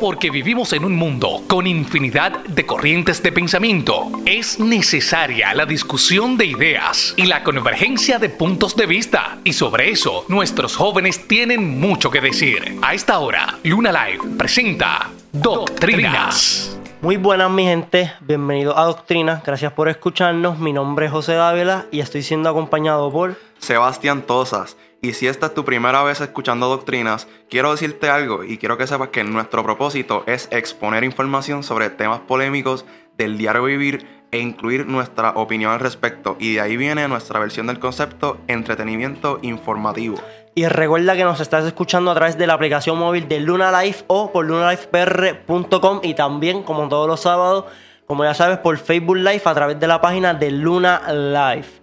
[0.00, 6.38] Porque vivimos en un mundo con infinidad de corrientes de pensamiento, es necesaria la discusión
[6.38, 9.36] de ideas y la convergencia de puntos de vista.
[9.44, 12.78] Y sobre eso, nuestros jóvenes tienen mucho que decir.
[12.80, 16.78] A esta hora, Luna Live presenta Doctrinas.
[17.02, 20.58] Muy buenas mi gente, bienvenidos a Doctrinas, gracias por escucharnos.
[20.58, 24.78] Mi nombre es José Dávila y estoy siendo acompañado por Sebastián Tosas.
[25.02, 28.86] Y si esta es tu primera vez escuchando doctrinas, quiero decirte algo y quiero que
[28.86, 32.84] sepas que nuestro propósito es exponer información sobre temas polémicos
[33.16, 36.36] del diario vivir e incluir nuestra opinión al respecto.
[36.38, 40.18] Y de ahí viene nuestra versión del concepto entretenimiento informativo.
[40.54, 44.04] Y recuerda que nos estás escuchando a través de la aplicación móvil de Luna Life
[44.08, 47.64] o por lunalifepr.com y también, como todos los sábados,
[48.06, 51.79] como ya sabes, por Facebook Live a través de la página de Luna Life.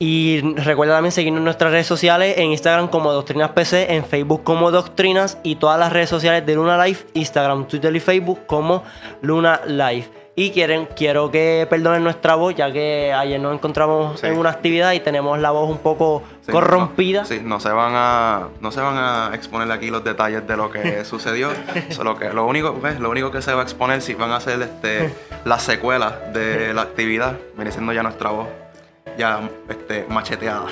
[0.00, 4.44] Y recuerda también seguirnos en nuestras redes sociales, en Instagram como Doctrinas PC, en Facebook
[4.44, 8.84] como Doctrinas y todas las redes sociales de Luna Life, Instagram, Twitter y Facebook como
[9.22, 10.08] Luna Life.
[10.36, 14.28] Y quieren, quiero que perdonen nuestra voz, ya que ayer nos encontramos Sí.
[14.28, 17.22] en una actividad y tenemos la voz un poco Sí, corrompida.
[17.22, 20.56] No, sí, no se van a, no se van a exponer aquí los detalles de
[20.56, 21.50] lo que sucedió.
[21.88, 24.62] Solo que lo único, lo único que se va a exponer si van a ser
[24.62, 25.12] este,
[25.44, 28.46] las secuelas de la actividad, viene siendo ya nuestra voz
[29.16, 30.66] ya este, macheteada.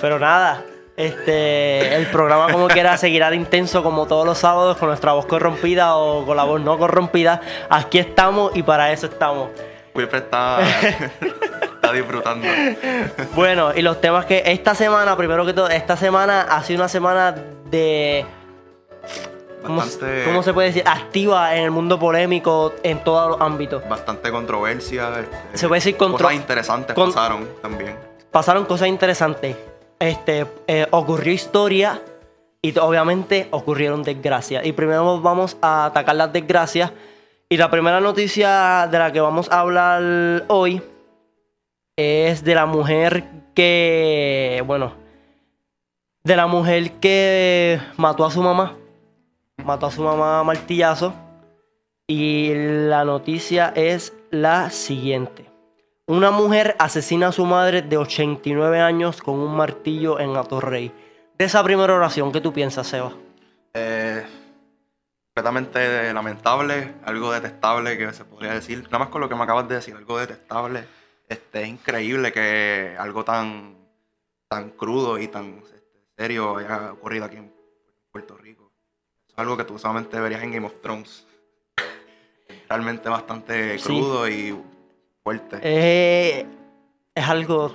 [0.00, 0.64] Pero nada,
[0.96, 5.26] este, el programa como quiera seguirá de intenso como todos los sábados con nuestra voz
[5.26, 7.40] corrompida o con la voz no corrompida.
[7.68, 9.50] Aquí estamos y para eso estamos.
[9.94, 10.60] Wilfred está,
[11.62, 12.46] está disfrutando.
[13.34, 16.88] Bueno, y los temas que esta semana, primero que todo, esta semana ha sido una
[16.88, 17.34] semana
[17.70, 18.26] de...
[19.62, 20.82] ¿Cómo, Bastante, cómo se puede decir?
[20.86, 23.86] Activa en el mundo polémico en todos los ámbitos.
[23.88, 25.20] bastante controversia.
[25.20, 27.96] este, Se puede decir contro- Cosas interesantes con- pasaron también.
[28.30, 29.56] pasaron cosas interesantes.
[29.98, 32.00] Este, eh, ocurrió historia
[32.62, 34.64] y obviamente ocurrieron desgracias.
[34.64, 36.90] Y primero vamos a atacar las desgracias.
[37.48, 40.80] Y la primera noticia de la que vamos a hablar hoy
[41.96, 43.24] es de la mujer
[43.54, 44.94] que, bueno,
[46.22, 48.76] de la mujer que mató a su mamá.
[49.64, 51.14] Mató a su mamá a martillazo.
[52.06, 55.46] Y la noticia es la siguiente.
[56.06, 60.92] Una mujer asesina a su madre de 89 años con un martillo en Atorrey.
[61.38, 63.12] De esa primera oración, ¿qué tú piensas, Seba?
[63.74, 64.26] Eh,
[65.28, 68.82] completamente lamentable, algo detestable que se podría decir.
[68.86, 70.84] Nada más con lo que me acabas de decir, algo detestable.
[71.28, 73.76] Este, es increíble que algo tan,
[74.48, 75.80] tan crudo y tan este,
[76.16, 77.52] serio haya ocurrido aquí en
[79.40, 81.26] algo que tú solamente verías en Game of Thrones.
[82.68, 83.84] Realmente bastante Sí.
[83.84, 84.56] crudo y
[85.22, 85.58] fuerte.
[85.62, 86.46] Eh,
[87.14, 87.74] es algo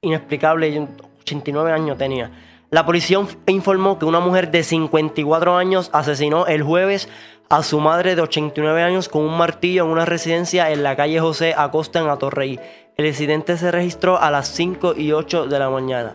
[0.00, 0.72] inexplicable.
[0.72, 0.86] Yo
[1.20, 2.30] 89 años tenía.
[2.70, 7.08] La policía inf- informó que una mujer de 54 años asesinó el jueves
[7.48, 11.18] a su madre de 89 años con un martillo en una residencia en la calle
[11.18, 12.60] José Acosta en Atorrey.
[12.96, 16.14] El incidente se registró a las 5 y 8 de la mañana.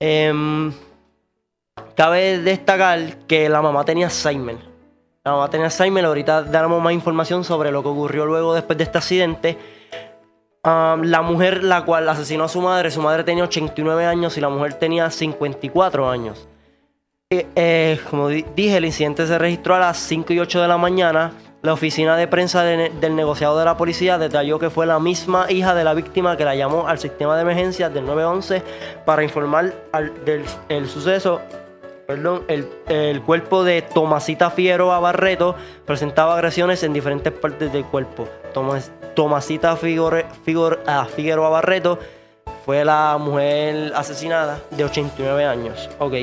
[0.00, 0.72] Em,
[1.94, 4.56] cabe destacar que la mamá tenía Alzheimer.
[5.24, 6.04] La mamá tenía Alzheimer.
[6.04, 9.58] Ahorita daremos más información sobre lo que ocurrió luego después de este accidente.
[10.64, 14.48] La mujer la cual asesinó a su madre, su madre tenía 89 años y la
[14.48, 16.48] mujer tenía 54 años.
[17.30, 20.68] Eh, eh, como di- dije, el incidente se registró a las 5 y 8 de
[20.68, 21.32] la mañana.
[21.62, 25.74] La oficina de prensa del negociado de la policía detalló que fue la misma hija
[25.74, 28.62] de la víctima que la llamó al sistema de emergencias del 911
[29.06, 29.72] para informar
[30.26, 31.40] del el suceso.
[32.06, 35.54] Perdón, el, el cuerpo de Tomasita Figueroa Barreto
[35.86, 38.28] presentaba agresiones en diferentes partes del cuerpo.
[38.52, 41.98] Tomas- Tomasita Figor- ah, Figueroa Barreto
[42.66, 45.88] fue la mujer asesinada de 89 años.
[45.98, 46.14] Ok.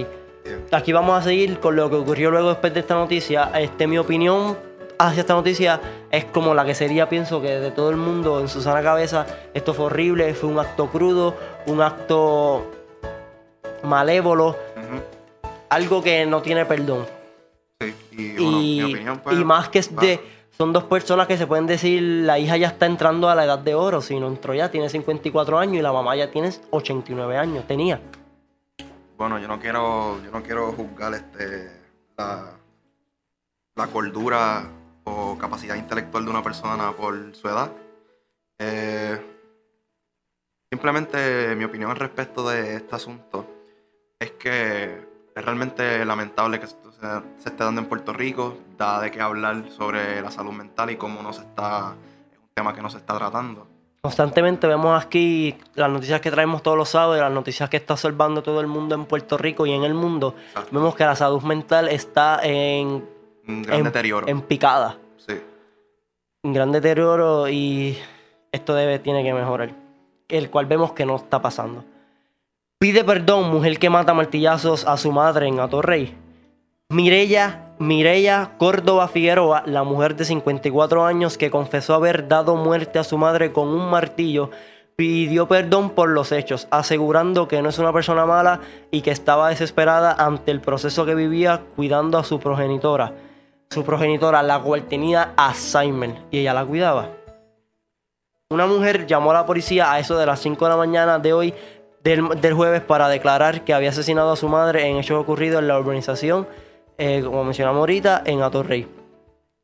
[0.72, 3.52] Aquí vamos a seguir con lo que ocurrió luego después de esta noticia.
[3.56, 4.58] Este, mi opinión
[5.00, 5.80] hacia esta noticia
[6.12, 9.25] es como la que sería, pienso que de todo el mundo en su sana cabeza,
[9.56, 12.70] esto fue horrible, fue un acto crudo, un acto
[13.84, 14.56] malévolo.
[15.72, 17.08] Algo que no tiene perdón.
[17.80, 20.20] Sí, y bueno, Y, mi opinión pues, y más que es de,
[20.58, 23.58] son dos personas que se pueden decir, la hija ya está entrando a la edad
[23.58, 27.38] de oro, si no entró ya, tiene 54 años y la mamá ya tiene 89
[27.38, 28.02] años, tenía.
[29.18, 31.72] Bueno, yo no quiero, yo no quiero juzgar este
[32.18, 32.52] la,
[33.76, 34.70] la cordura
[35.06, 37.72] o capacidad intelectual de una persona por su edad.
[38.59, 39.20] Eh,
[40.70, 43.47] simplemente mi opinión al respecto de este asunto
[44.20, 47.00] es que es realmente lamentable que esto se,
[47.42, 50.98] se esté dando en Puerto Rico, da de qué hablar sobre la salud mental y
[50.98, 51.96] cómo no se está,
[52.32, 53.68] es un tema que no se está tratando.
[54.02, 58.42] Constantemente vemos aquí las noticias que traemos todos los sábados, las noticias que está observando
[58.42, 60.34] todo el mundo en Puerto Rico y en el mundo.
[60.48, 60.70] Exacto.
[60.72, 63.08] Vemos que la salud mental está en
[63.48, 64.28] Un gran en, deterioro.
[64.28, 64.98] en picada.
[65.18, 65.40] Sí.
[66.42, 67.96] Un gran deterioro y
[68.52, 69.72] esto debe, tiene que mejorar.
[70.28, 71.86] El cual vemos que no está pasando.
[72.82, 76.18] Pide perdón, mujer que mata martillazos a su madre en Atorrey.
[76.90, 83.04] Mireya, Mireya Córdoba Figueroa, la mujer de 54 años que confesó haber dado muerte a
[83.04, 84.50] su madre con un martillo,
[84.96, 89.50] pidió perdón por los hechos, asegurando que no es una persona mala y que estaba
[89.50, 93.14] desesperada ante el proceso que vivía cuidando a su progenitora.
[93.70, 97.10] Su progenitora, la cual tenía Alzheimer, y ella la cuidaba.
[98.50, 101.32] Una mujer llamó a la policía a eso de las 5 de la mañana de
[101.32, 101.54] hoy,
[102.03, 105.68] del, del jueves, para declarar que había asesinado a su madre en hechos ocurridos en
[105.68, 106.48] la urbanización,
[106.98, 108.88] eh, como mencionamos ahorita, en Atorrey.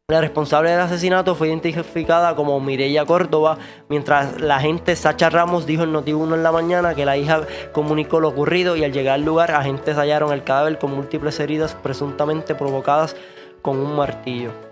[0.09, 3.57] La responsable del asesinato fue identificada como Mireya Córdoba,
[3.89, 7.41] mientras la agente Sacha Ramos dijo en Noti1 en la mañana que la hija
[7.73, 11.75] comunicó lo ocurrido y al llegar al lugar agentes hallaron el cadáver con múltiples heridas
[11.75, 13.17] presuntamente provocadas
[13.61, 14.66] con un martillo.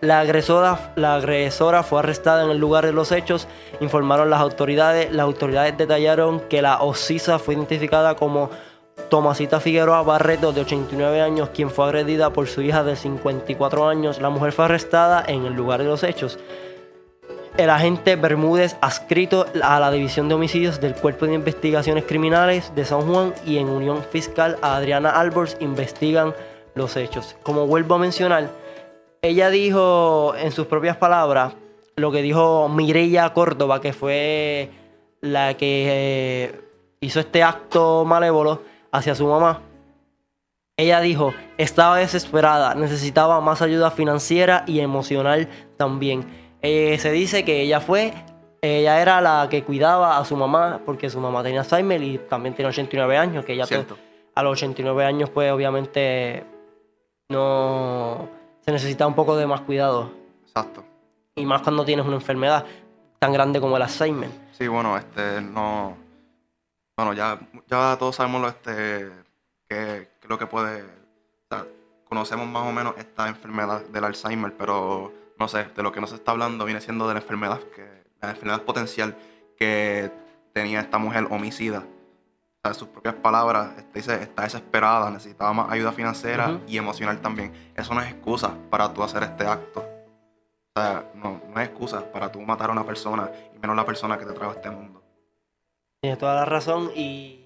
[0.00, 3.48] La agresora, fue arrestada en el lugar de los hechos,
[3.80, 5.10] informaron las autoridades.
[5.10, 8.50] Las autoridades detallaron que la Osisa fue identificada como
[9.08, 14.20] Tomasita Figueroa Barreto, de 89 años, quien fue agredida por su hija de 54 años.
[14.20, 16.38] La mujer fue arrestada en el lugar de los hechos.
[17.56, 22.84] El agente Bermúdez, adscrito a la División de Homicidios del Cuerpo de Investigaciones Criminales de
[22.84, 26.34] San Juan y en unión fiscal a Adriana Albors, investigan
[26.74, 27.34] los hechos.
[27.42, 28.50] Como vuelvo a mencionar,
[29.28, 31.54] ella dijo en sus propias palabras
[31.96, 34.70] lo que dijo Mireya Córdoba, que fue
[35.20, 36.60] la que eh,
[37.00, 38.62] hizo este acto malévolo
[38.92, 39.62] hacia su mamá.
[40.76, 46.26] Ella dijo, estaba desesperada, necesitaba más ayuda financiera y emocional también.
[46.60, 48.12] Eh, se dice que ella fue,
[48.60, 52.54] ella era la que cuidaba a su mamá, porque su mamá tenía Alzheimer y también
[52.54, 53.96] tiene 89 años, que ella Cierto.
[54.34, 56.44] a los 89 años pues obviamente
[57.30, 58.28] no
[58.66, 60.10] se necesita un poco de más cuidado.
[60.42, 60.84] Exacto.
[61.36, 62.66] Y más cuando tienes una enfermedad
[63.20, 64.28] tan grande como el Alzheimer.
[64.52, 65.96] Sí, bueno, este, no.
[66.96, 69.08] Bueno, ya, ya todos sabemos lo, este,
[69.68, 70.82] que, que lo que puede.
[70.82, 71.64] o sea,
[72.08, 76.12] conocemos más o menos esta enfermedad del Alzheimer, pero no sé, de lo que nos
[76.12, 77.86] está hablando viene siendo de la enfermedad, que,
[78.20, 79.16] la enfermedad potencial
[79.56, 80.10] que
[80.52, 81.84] tenía esta mujer homicida.
[82.68, 87.52] En sus propias palabras, este, dice, está desesperada, necesitaba más ayuda financiera y emocional también.
[87.76, 89.80] Eso no es excusa para tú hacer este acto.
[90.74, 93.84] O sea, no, no es excusa para tú matar a una persona y menos la
[93.84, 95.02] persona que te trajo a este mundo.
[96.00, 97.42] Tienes toda la razón y...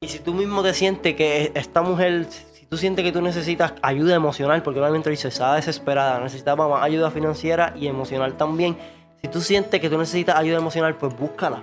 [0.00, 3.72] Y si tú mismo te sientes que esta mujer, si tú sientes que tú necesitas
[3.80, 8.76] ayuda emocional, porque obviamente dice, estaba desesperada, necesitaba más ayuda financiera y emocional también.
[9.22, 11.62] Si tú sientes que tú necesitas ayuda emocional, pues búscala.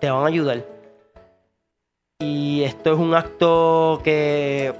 [0.00, 0.64] Te van a ayudar.
[2.20, 4.72] Y esto es un acto que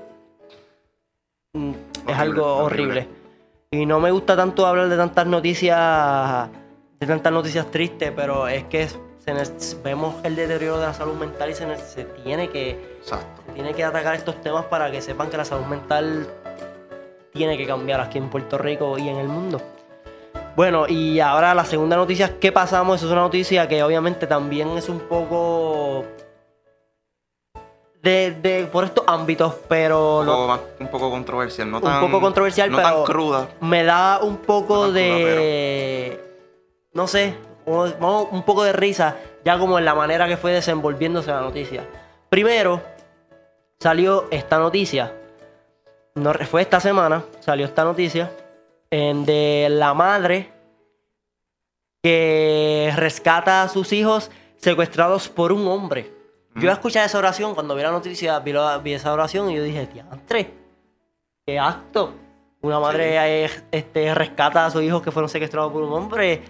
[1.53, 3.01] mm, es Horrible, algo horrible.
[3.01, 3.09] horrible.
[3.73, 6.49] Y no me gusta tanto hablar de tantas noticias,
[7.01, 11.51] de tantas noticias tristes, pero es que se vemos el deterioro de la salud mental
[11.51, 13.43] y se, ne- se tiene que Exacto.
[13.55, 16.29] tiene que atacar estos temas para que sepan que la salud mental
[17.33, 19.61] tiene que cambiar aquí en Puerto Rico y en el mundo.
[20.57, 24.71] Bueno, y ahora la segunda noticia que pasamos, eso es una noticia que obviamente también
[24.79, 26.05] es un poco
[28.01, 32.01] de, de- por estos ámbitos, pero Un no- poco, un controversial, no Un tan.
[32.01, 33.49] poco controversial, no pero- tan cruda.
[33.61, 36.21] me da un poco No de.
[36.93, 37.35] No sé,
[37.67, 41.85] un poco de risa, ya como en la manera que fue desenvolviéndose la noticia.
[42.29, 42.81] Primero,
[43.81, 45.13] salió esta noticia.
[46.15, 48.31] No, fue esta semana, salió esta noticia.
[48.97, 50.51] De la madre
[52.03, 56.13] que rescata a sus hijos secuestrados por un hombre.
[56.57, 56.73] Yo Mm.
[56.73, 59.87] escuché esa oración cuando vi la noticia, vi, la- vi esa oración y yo dije,
[59.87, 60.51] diantre,
[61.47, 62.13] qué acto.
[62.61, 66.43] Una madre eh, este, rescata a sus hijos que fueron secuestrados por un hombre.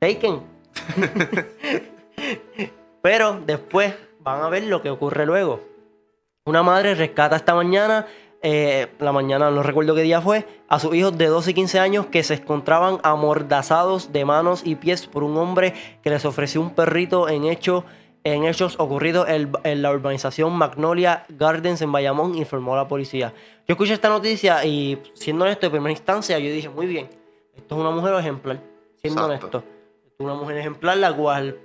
[0.00, 0.42] Taken.
[3.02, 5.60] Pero después van a ver lo que ocurre luego.
[6.44, 8.06] Una madre rescata esta mañana,
[8.42, 11.78] eh, la mañana no recuerdo qué día fue, a sus hijos de 12 y 15
[11.78, 16.60] años que se encontraban amordazados de manos y pies por un hombre que les ofreció
[16.60, 17.84] un perrito en, hecho,
[18.24, 23.32] en hechos ocurridos en, la urbanización Magnolia Gardens en Bayamón, informó la policía.
[23.68, 27.08] Yo escuché esta noticia y siendo honesto, en primera instancia yo dije, muy bien,
[27.54, 28.60] esto es una mujer ejemplar,
[28.96, 29.58] siendo Exacto.
[29.58, 29.58] honesto.
[30.04, 31.58] Esto es una mujer ejemplar la cual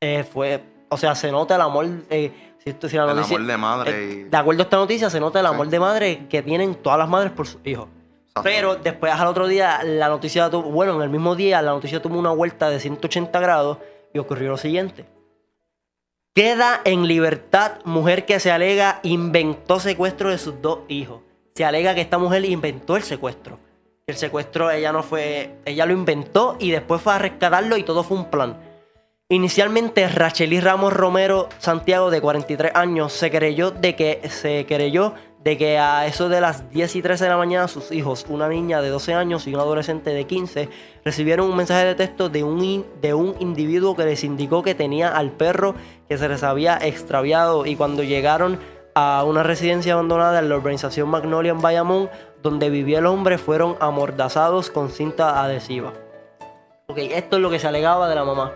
[0.00, 3.36] eh, fue, o sea, se nota el amor, eh, si, esto- si la El noticia-
[3.36, 4.22] amor de madre eh, y.
[4.24, 5.52] de acuerdo a esta noticia, se nota el Sí.
[5.52, 7.88] amor de madre que tienen todas las madres por sus hijos.
[8.20, 8.42] Exacto.
[8.42, 12.00] Pero después al otro día, la noticia tuvo, bueno, en el mismo día, la noticia
[12.02, 13.78] tuvo una vuelta de 180 grados
[14.12, 15.06] y ocurrió lo siguiente.
[16.34, 21.20] Queda en libertad mujer que se alega inventó secuestro de sus dos hijos.
[21.54, 23.58] Se alega que esta mujer inventó el secuestro.
[24.06, 28.04] El secuestro ella no fue, ella lo inventó y después fue a rescatarlo y todo
[28.04, 28.58] fue un plan.
[29.28, 35.58] Inicialmente Racheli Ramos Romero Santiago de 43 años se creyó de que se creyó de
[35.58, 38.80] que a eso de las 10 y 13 de la mañana sus hijos, una niña
[38.80, 40.68] de 12 años y un adolescente de 15,
[41.04, 45.08] recibieron un mensaje de texto de un, de un individuo que les indicó que tenía
[45.08, 45.74] al perro
[46.08, 48.60] que se les había extraviado y cuando llegaron
[48.94, 52.10] a una residencia abandonada en la urbanización Magnolia en Bayamón,
[52.44, 55.94] donde vivía el hombre, fueron amordazados con cinta adhesiva.
[56.86, 58.52] Ok, esto es lo que se alegaba de la mamá.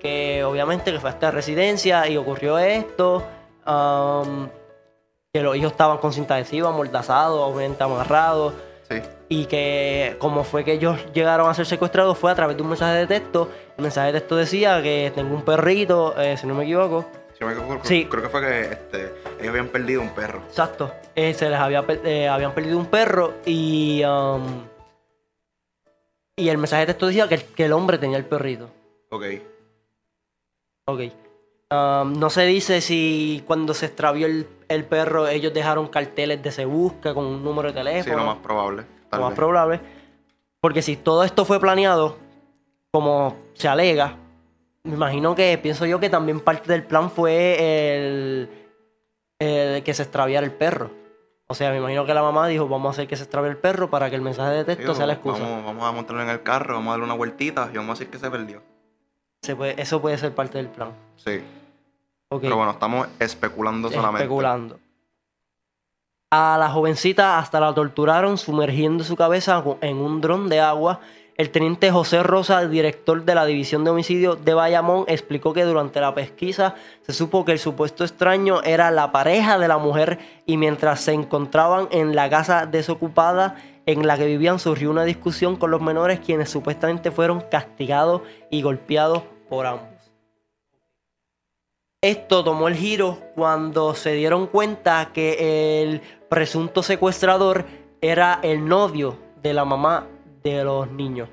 [0.00, 3.26] Que obviamente que fue a esta residencia y ocurrió esto.
[3.66, 4.48] Um,
[5.32, 8.54] que los hijos estaban con cinta adhesiva, amordazados, obviamente amarrados.
[8.88, 9.00] Sí.
[9.28, 12.70] Y que como fue que ellos llegaron a ser secuestrados fue a través de un
[12.70, 13.48] mensaje de texto.
[13.76, 17.04] El mensaje de texto decía que tengo un perrito, eh, si no me equivoco.
[17.38, 18.06] Si me equivoco, Sí.
[18.10, 20.40] Creo que fue que este, ellos habían perdido un perro.
[20.48, 20.92] Exacto.
[21.14, 24.02] Eh, se les había, eh, habían perdido un perro y...
[24.04, 24.64] um,
[26.36, 28.70] y el mensaje de texto decía que el, que el hombre tenía el perrito.
[29.10, 29.24] Ok.
[30.92, 31.00] Ok.
[31.72, 36.50] Um, no se dice si cuando se extravió el, el perro ellos dejaron carteles de
[36.50, 38.16] se busca con un número de Sí, teléfono.
[38.16, 38.84] lo más probable.
[39.12, 39.80] lo más probable.
[40.60, 42.18] Porque si todo esto fue planeado,
[42.90, 44.16] como se alega,
[44.82, 47.56] me imagino que pienso yo que también parte del plan fue
[47.96, 48.50] el,
[49.38, 50.90] el que se extraviara el perro.
[51.46, 53.56] O sea, me imagino que la mamá dijo, vamos a hacer que se extravíe el
[53.56, 55.42] perro para que el mensaje de texto Sí, sea la excusa.
[55.42, 57.98] Vamos, vamos a montarlo en el carro, vamos a darle una vueltita y vamos a
[57.98, 58.62] decir que se perdió.
[59.42, 60.90] Se puede- eso puede ser parte del plan.
[61.16, 61.40] Sí.
[62.28, 64.22] Pero bueno, estamos especulando solamente.
[64.24, 64.78] especulando.
[66.32, 71.00] A la jovencita hasta la torturaron sumergiendo su cabeza en un dron de agua.
[71.36, 76.00] El teniente José Rosa, director de la División de Homicidio de Bayamón, explicó que durante
[76.00, 80.56] la pesquisa se supo que el supuesto extraño era la pareja de la mujer y
[80.58, 83.56] mientras se encontraban en la casa desocupada
[83.92, 88.62] en la que vivían surgió una discusión con los menores quienes supuestamente fueron castigados y
[88.62, 89.88] golpeados por ambos.
[92.02, 97.66] Esto tomó el giro cuando se dieron cuenta que el presunto secuestrador
[98.00, 100.06] era el novio de la mamá
[100.42, 101.28] de los niños.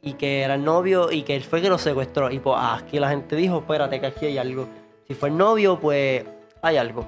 [0.00, 2.30] Y que era el novio y que él fue que lo secuestró.
[2.30, 4.66] Y pues aquí la gente dijo, espérate que aquí hay algo.
[5.06, 6.24] Si fue el novio, pues
[6.62, 7.06] hay algo.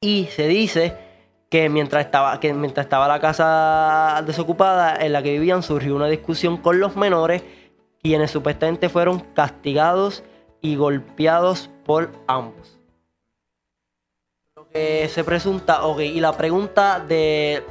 [0.00, 0.96] Y se dice
[1.52, 6.06] que mientras estaba, que mientras estaba la casa desocupada en la que vivían, surgió una
[6.06, 7.42] discusión con los menores,
[8.02, 10.24] quienes supuestamente fueron castigados
[10.62, 12.80] y golpeados por ambos.
[14.56, 17.62] Lo que se presunta, ok, y la pregunta de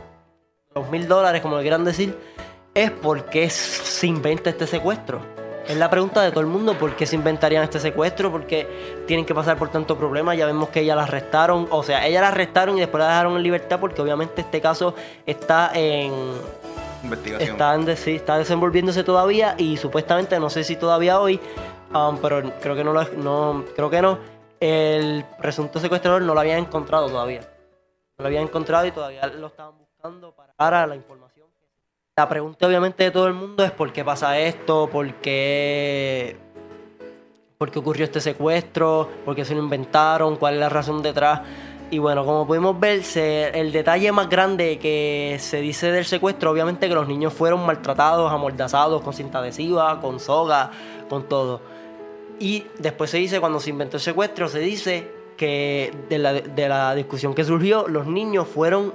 [0.76, 2.16] los mil dólares, como le quieran decir,
[2.76, 5.26] es por qué se inventa este secuestro.
[5.68, 8.32] Es la pregunta de todo el mundo, ¿por qué se inventarían este secuestro?
[8.32, 10.36] ¿Por qué tienen que pasar por tanto problema?
[10.36, 13.38] Ya vemos que ella la arrestaron, o sea, ella la arrestaron y después la dejaron
[13.38, 16.12] en libertad porque obviamente este caso está en,
[17.04, 17.52] Investigación.
[17.52, 21.40] está, en sí, está desenvolviéndose todavía y supuestamente, no sé si todavía hoy,
[21.94, 24.20] um, pero creo que no, lo, no, creo que no,
[24.60, 27.42] el presunto secuestrador no lo habían encontrado todavía.
[28.18, 31.21] No lo habían encontrado y todavía lo estaban buscando para, para la información.
[32.18, 36.36] La pregunta obviamente de todo el mundo es por qué pasa esto, por qué,
[37.58, 41.40] por qué ocurrió este secuestro, por qué se lo inventaron, cuál es la razón detrás.
[41.90, 46.90] Y bueno, como pudimos ver, el detalle más grande que se dice del secuestro, obviamente
[46.90, 50.70] que los niños fueron maltratados, amordazados con cinta adhesiva, con soga,
[51.10, 51.62] con todo.
[52.42, 57.34] Y después se dice, cuando se inventó el secuestro, se dice que de la discusión
[57.34, 58.94] que surgió, los niños fueron,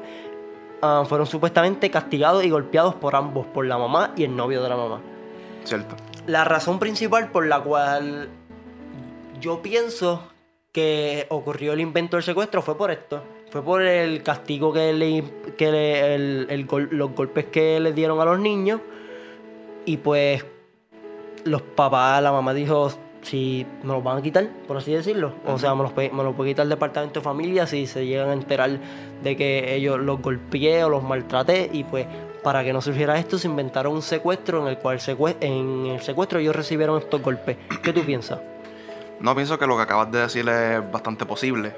[0.86, 4.68] ah, fueron supuestamente castigados y golpeados por ambos, por la mamá y el novio de
[4.68, 5.00] la mamá.
[5.64, 5.96] Cierto.
[6.26, 8.28] La razón principal por la cual
[9.40, 10.22] yo pienso
[10.72, 13.22] que ocurrió el invento del secuestro fue por esto.
[13.50, 15.24] Fue por el castigo que le,
[15.56, 18.80] que le- el- el gol- los golpes que le dieron a los niños.
[19.84, 20.44] Y pues
[21.44, 22.90] los papás, la mamá dijo,
[23.28, 25.32] si me los van a quitar, por así decirlo.
[25.46, 28.30] O sea, me los, me los puede quitar el departamento de familia si se llegan
[28.30, 28.78] a enterar
[29.22, 31.68] de que ellos los golpeé o los maltraté.
[31.72, 32.06] Y pues
[32.44, 36.00] para que no surgiera esto, se inventaron un secuestro en el cual secue- en el
[36.02, 37.56] secuestro ellos recibieron estos golpes.
[37.82, 38.38] ¿Qué tú piensas?
[39.18, 41.72] No pienso que lo que acabas de decir es bastante posible.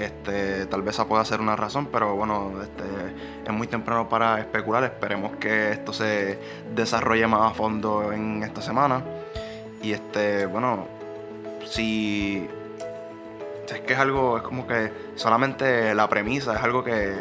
[0.00, 2.84] Este, tal vez esa pueda ser una razón, pero bueno, este,
[3.46, 4.82] es muy temprano para especular.
[4.84, 6.38] Esperemos que esto se
[6.74, 9.02] desarrolle más a fondo en esta semana.
[9.82, 10.86] Y este, bueno,
[11.66, 12.48] si
[13.72, 17.14] es que es algo, es como que solamente la premisa es algo que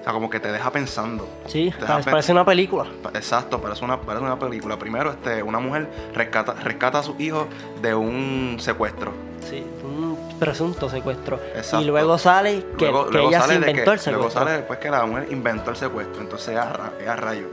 [0.00, 1.28] O sea, como que te deja pensando.
[1.46, 2.86] Sí, Te deja parece, una película.
[3.12, 4.78] Exacto, parece una, parece una película.
[4.78, 7.48] Primero, este, una mujer rescata, rescata a su hijo
[7.82, 9.12] de un secuestro.
[9.48, 11.38] Sí, un presunto secuestro.
[11.54, 11.80] Exacto.
[11.82, 14.12] Y luego sale que, luego que luego ella sale se que- inventó el secuestro.
[14.12, 16.22] Luego sale después que la mujer inventó el secuestro.
[16.22, 17.46] Entonces, a, ra- es a rayo.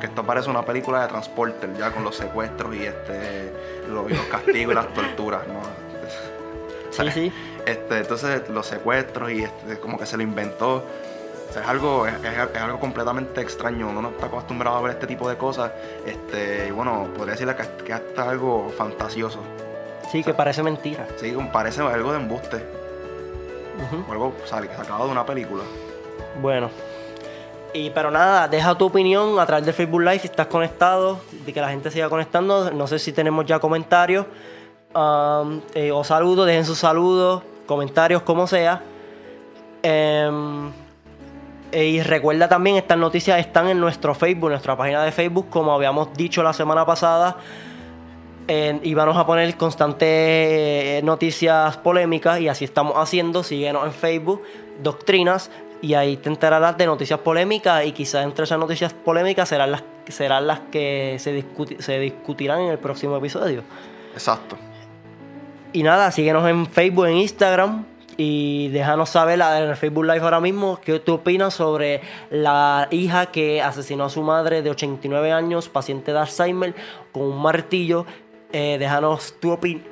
[0.00, 3.52] Que esto parece una película de Transporter, ya con los secuestros y este
[3.88, 5.62] los, castigos y las torturas, ¿no?
[6.90, 7.32] Sí, sí.
[7.64, 10.84] Este, entonces los secuestros y este, como que se lo inventó.
[11.48, 12.14] O sea, es algo, es,
[12.60, 13.88] algo completamente extraño.
[13.88, 15.72] Uno no está acostumbrado a ver este tipo de cosas.
[16.04, 19.40] Este, y bueno, podría decirle que, que hasta algo fantasioso.
[20.10, 21.06] Sí, que parece mentira.
[21.16, 22.56] Sí, parece algo de embuste.
[23.86, 24.04] Ujú.
[24.08, 25.62] O algo sacado de una película.
[26.40, 26.70] Bueno.
[27.74, 31.52] Y pero nada, deja tu opinión a través de Facebook Live si estás conectado, de
[31.52, 32.70] que la gente siga conectando.
[32.70, 34.26] No sé si tenemos ya comentarios
[34.94, 38.82] um, eh, o saludos, dejen sus saludos, comentarios, como sea.
[39.82, 40.70] Em,
[41.72, 45.72] eh, y recuerda también, estas noticias están en nuestro Facebook, nuestra página de Facebook, como
[45.72, 47.38] habíamos dicho la semana pasada.
[48.48, 53.42] Eh, y vamos a poner constantes eh, noticias polémicas y así estamos haciendo.
[53.42, 54.42] Síguenos en Facebook,
[54.82, 55.50] Doctrinas,
[55.82, 59.82] y ahí te enterarás de noticias polémicas y quizás entre esas noticias polémicas serán las,
[60.08, 63.62] serán las que se, discuti- se discutirán en el próximo episodio.
[64.14, 64.56] Exacto.
[65.74, 67.84] Y nada, síguenos en Facebook, en Instagram
[68.16, 72.86] y déjanos saber la- en el Facebook Live ahora mismo qué tú opinas sobre la
[72.90, 76.74] hija que asesinó a su madre de 89 años, paciente de Alzheimer,
[77.10, 78.06] con un martillo.
[78.52, 79.82] Eh, déjanos tu opinión.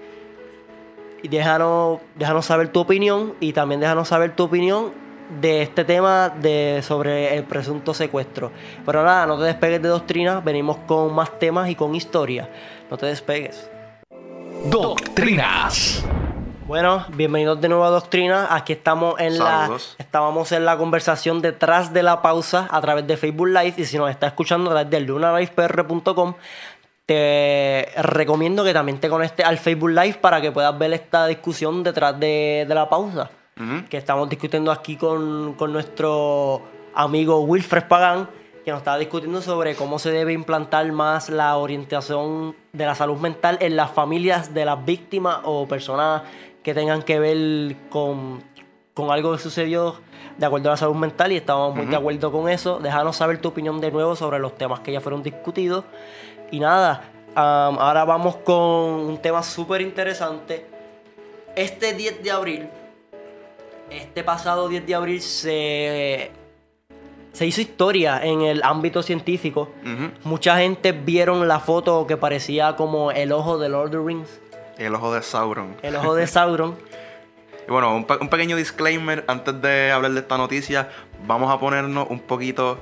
[1.22, 4.92] Y déjanos, déjanos saber tu opinión y también déjanos saber tu opinión
[5.40, 8.50] de este tema de sobre el presunto secuestro.
[8.84, 12.48] Pero nada, no te despegues de doctrina, venimos con más temas y con historia.
[12.90, 13.70] No te despegues.
[14.66, 16.04] Doctrinas.
[16.66, 18.48] Bueno, bienvenidos de nuevo a Doctrina.
[18.50, 19.96] Aquí estamos en Saludos.
[19.98, 23.84] la estábamos en la conversación detrás de la pausa a través de Facebook Live y
[23.84, 26.34] si nos está escuchando a través de lunalivepr.com
[27.06, 31.82] te recomiendo que también te conectes al Facebook Live para que puedas ver esta discusión
[31.82, 33.30] detrás de, de la pausa
[33.90, 36.62] Que estamos discutiendo aquí con, con nuestro
[36.94, 38.28] amigo Wilfred Pagán,
[38.64, 43.18] que nos estaba discutiendo sobre cómo se debe implantar más la orientación de la salud
[43.18, 46.22] mental en las familias de las víctimas o personas
[46.62, 48.42] que tengan que ver con,
[48.94, 49.96] con algo que sucedió
[50.38, 52.78] de acuerdo a la salud mental y estamos muy de acuerdo con eso.
[52.78, 55.84] Déjanos saber tu opinión de nuevo sobre los temas que ya fueron discutidos.
[56.50, 60.66] Y nada, ahora vamos con un tema súper interesante.
[61.56, 62.68] Este 10 de abril
[63.90, 66.30] este pasado 10 de abril se,
[67.32, 69.70] se hizo historia en el ámbito científico.
[69.82, 70.10] Ujú.
[70.24, 74.40] Mucha gente vieron la foto que parecía como el ojo de Lord of the Rings,
[74.78, 75.76] El ojo de Sauron.
[75.82, 76.76] el ojo de Sauron.
[77.68, 80.88] Y bueno, un, un pequeño disclaimer antes de hablar de esta noticia.
[81.24, 82.78] Vamos a ponernos un poquito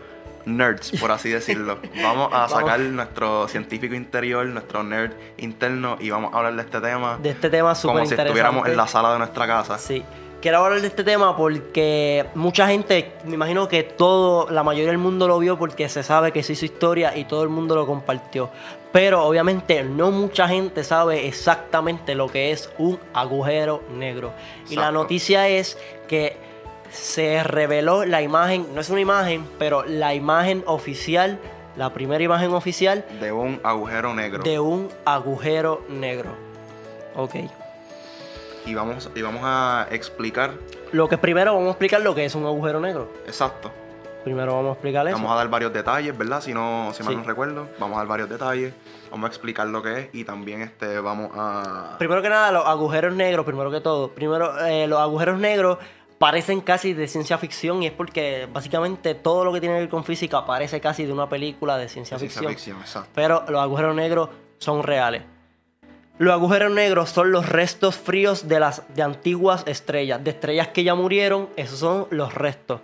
[0.46, 1.78] nerds, por así decirlo.
[2.02, 2.52] Vamos a Vamos.
[2.52, 7.30] sacar nuestro científico interior, nuestro nerd interno y vamos a hablar de este tema De
[7.30, 9.76] este tema súper como si estuviéramos en la sala de nuestra casa.
[9.76, 10.02] Sí.
[10.40, 14.98] Quiero hablar de este tema porque mucha gente, me imagino que todo, la mayoría del
[14.98, 17.86] mundo lo vio porque se sabe que se hizo historia y todo el mundo lo
[17.86, 18.48] compartió.
[18.92, 24.32] Pero obviamente no mucha gente sabe exactamente lo que es un agujero negro.
[24.70, 26.36] Y la noticia es que
[26.92, 31.40] se reveló la imagen, no es una imagen, pero la imagen oficial,
[31.76, 34.44] la primera imagen oficial De un agujero negro.
[34.44, 36.30] de un agujero negro.
[37.16, 37.34] Ok.
[38.68, 40.52] Y, vamos, y vamos a explicar.
[40.92, 43.10] Lo que primero vamos a explicar lo que es un agujero negro.
[43.26, 43.70] Exacto.
[44.24, 45.16] Primero vamos a explicar eso.
[45.16, 46.40] Vamos a dar varios detalles, ¿verdad?
[46.42, 47.16] Si no, si mal Sí.
[47.20, 47.66] no recuerdo.
[47.78, 48.74] Vamos a dar varios detalles.
[49.10, 51.96] Vamos a explicar lo que es y también este vamos a.
[51.98, 54.10] Primero que nada, los agujeros negros, primero que todo.
[54.10, 55.78] Primero, eh, los agujeros negros
[56.18, 59.88] parecen casi de ciencia ficción y es porque básicamente todo lo que tiene que ver
[59.88, 62.52] con física parece casi de una película de ciencia, Ciencia ficción.
[62.54, 63.08] ficción, exacto.
[63.14, 64.28] Pero los agujeros negros
[64.58, 65.22] son reales.
[66.18, 70.82] Los agujeros negros son los restos fríos de las de antiguas estrellas, de estrellas que
[70.82, 72.80] ya murieron, esos son los restos.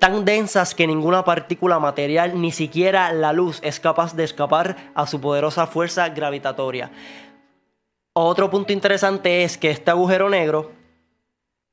[0.00, 5.06] Tan densas que ninguna partícula material, ni siquiera la luz, es capaz de escapar a
[5.06, 6.90] su poderosa fuerza gravitatoria.
[8.12, 10.72] Otro punto interesante es que este agujero negro,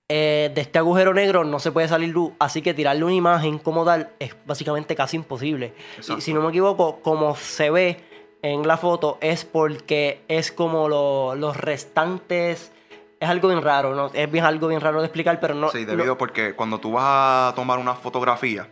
[0.08, 3.58] eh, de este agujero negro no se puede salir luz, así que tirarle una imagen
[3.58, 5.74] como tal es básicamente casi imposible.
[6.16, 8.11] Y si no me equivoco, como se ve
[8.42, 12.72] en la foto, es porque es como lo- los restantes.
[13.20, 14.10] Es algo bien raro, ¿no?
[14.14, 15.70] Es bien, algo bien raro de explicar, pero no.
[15.70, 18.68] Sí, no- debido porque cuando tú vas a tomar una fotografía,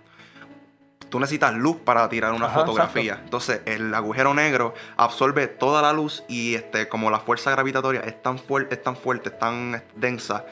[1.10, 3.20] tú necesitas luz para tirar una Ajá, fotografía.
[3.24, 8.22] Entonces, el agujero negro absorbe toda la luz y este, como la fuerza gravitatoria es
[8.22, 10.46] tan fuerte, es tan fuerte, es tan densa,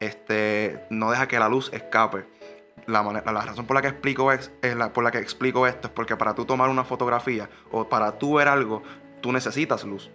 [0.00, 2.24] este, no deja que la luz escape.
[2.86, 5.88] La, la razón por la que explico es, es la, por la que explico esto
[5.88, 8.82] es porque para tú tomar una fotografía o para tú ver algo,
[9.20, 10.10] tú necesitas luz.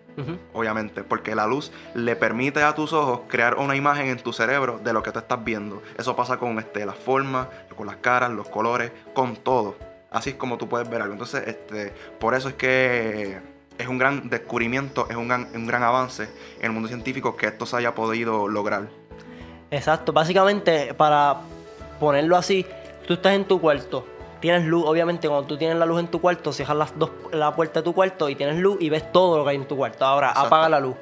[0.51, 4.79] Obviamente, porque la luz le permite a tus ojos crear una imagen en tu cerebro
[4.83, 5.83] de lo que tú estás viendo.
[5.95, 9.75] Eso pasa con este, las formas, con las caras, los colores, con todo.
[10.09, 11.13] Así es como tú puedes ver algo.
[11.13, 13.39] Entonces, este, por eso es que
[13.77, 17.45] es un gran descubrimiento, es un gran, un gran avance en el mundo científico que
[17.45, 18.87] esto se haya podido lograr.
[19.69, 21.41] Exacto, básicamente para
[21.99, 22.65] ponerlo así,
[23.07, 24.05] tú estás en tu cuarto,
[24.39, 27.55] tienes luz, obviamente cuando tú tienes la luz en tu cuarto, cierras las dos, la
[27.55, 29.75] puerta de tu cuarto y tienes luz y ves todo lo que hay en tu
[29.77, 30.05] cuarto.
[30.05, 30.47] Ahora, Exacto.
[30.47, 30.95] apaga la luz,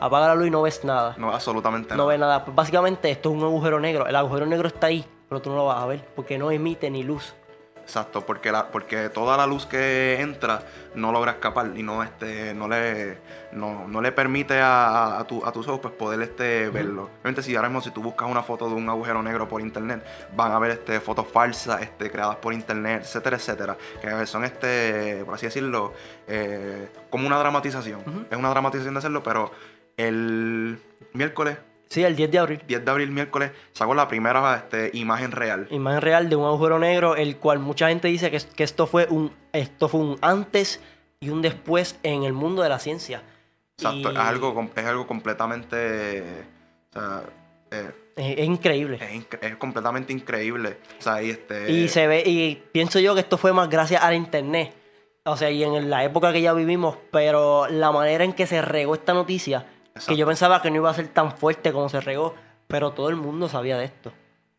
[0.00, 1.14] apaga la luz y no ves nada.
[1.18, 2.08] No, absolutamente No nada.
[2.08, 2.44] ves nada.
[2.44, 5.56] Pues básicamente esto es un agujero negro, el agujero negro está ahí, pero tú no
[5.56, 7.34] lo vas a ver porque no emite ni luz.
[7.82, 10.62] Exacto, porque la, porque toda la luz que entra
[10.94, 13.18] no logra escapar y no este no le
[13.52, 17.10] no, no le permite a, a, tu- a tus ojos pues poder este verlo.
[17.20, 20.04] Obviamente si ahora mismo si tú buscas una foto de un agujero negro por internet,
[20.34, 25.24] van a ver este fotos falsas este creadas por internet, etcétera, etcétera, que son este
[25.24, 25.92] por así decirlo
[26.28, 28.26] eh, como una dramatización.
[28.30, 29.50] Es una dramatización de hacerlo, pero
[29.96, 30.78] el
[31.12, 31.58] miércoles
[31.92, 32.62] Sí, el 10 de abril.
[32.66, 35.66] 10 de abril miércoles sacó la primera este, imagen real.
[35.70, 39.06] Imagen real de un agujero negro, el cual mucha gente dice que, que esto fue
[39.10, 40.80] un esto fue un antes
[41.20, 43.22] y un después en el mundo de la ciencia.
[43.76, 46.22] Exacto, Y es algo es algo completamente
[46.94, 47.22] o sea,
[47.70, 48.98] eh, es- es increíble.
[49.42, 50.78] es, completamente increíble.
[50.98, 51.70] O sea, y este.
[51.70, 54.72] Y se ve, y pienso yo que esto fue más gracias a la internet.
[55.24, 58.60] O sea, y en la época que ya vivimos, pero la manera en que se
[58.62, 59.66] regó esta noticia,
[60.06, 62.34] que yo pensaba que no iba a ser tan fuerte como se regó,
[62.66, 64.12] pero todo el mundo sabía de esto.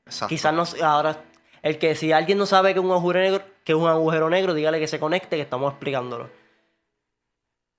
[0.05, 0.29] Exacto.
[0.29, 1.23] Quizás no, ahora,
[1.61, 4.29] el que si alguien no sabe que es un agujero negro, que es un agujero
[4.29, 6.29] negro, dígale que se conecte, que estamos explicándolo.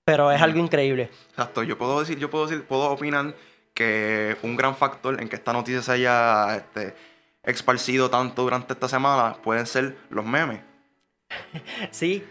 [0.05, 1.11] Pero es algo increíble.
[1.31, 1.63] Exacto.
[1.63, 3.35] Yo puedo decir, yo puedo decir, puedo opinar
[3.73, 6.95] que un gran factor en que esta noticia se haya este,
[7.43, 10.61] esparcido tanto durante esta semana pueden ser los memes.
[11.91, 12.25] Sí,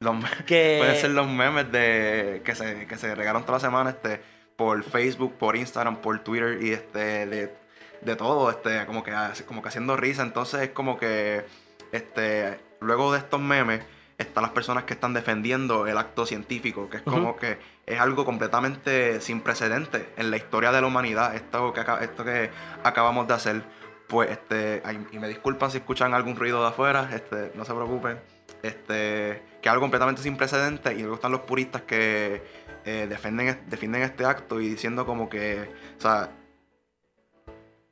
[0.00, 3.90] Los que Pueden ser los memes de que se, que se regaron toda la semana
[3.90, 4.20] este,
[4.58, 7.54] por Facebook, por Instagram, por Twitter y este de,
[8.00, 9.14] de todo, este, como que
[9.46, 10.22] como que haciendo risa.
[10.22, 11.46] Entonces es como que
[11.92, 13.84] este, luego de estos memes
[14.18, 18.24] están las personas que están defendiendo el acto científico, que es como que es algo
[18.24, 22.50] completamente sin precedentes en la historia de la humanidad, esto que, esto que
[22.82, 23.62] acabamos de hacer.
[24.08, 28.18] Pues este, y me disculpan si escuchan algún ruido de afuera, este, no se preocupen.
[28.62, 32.42] Este, que es algo completamente sin precedentes y luego están los puristas que
[32.84, 36.30] eh, defienden, defienden este acto y diciendo como que, o sea,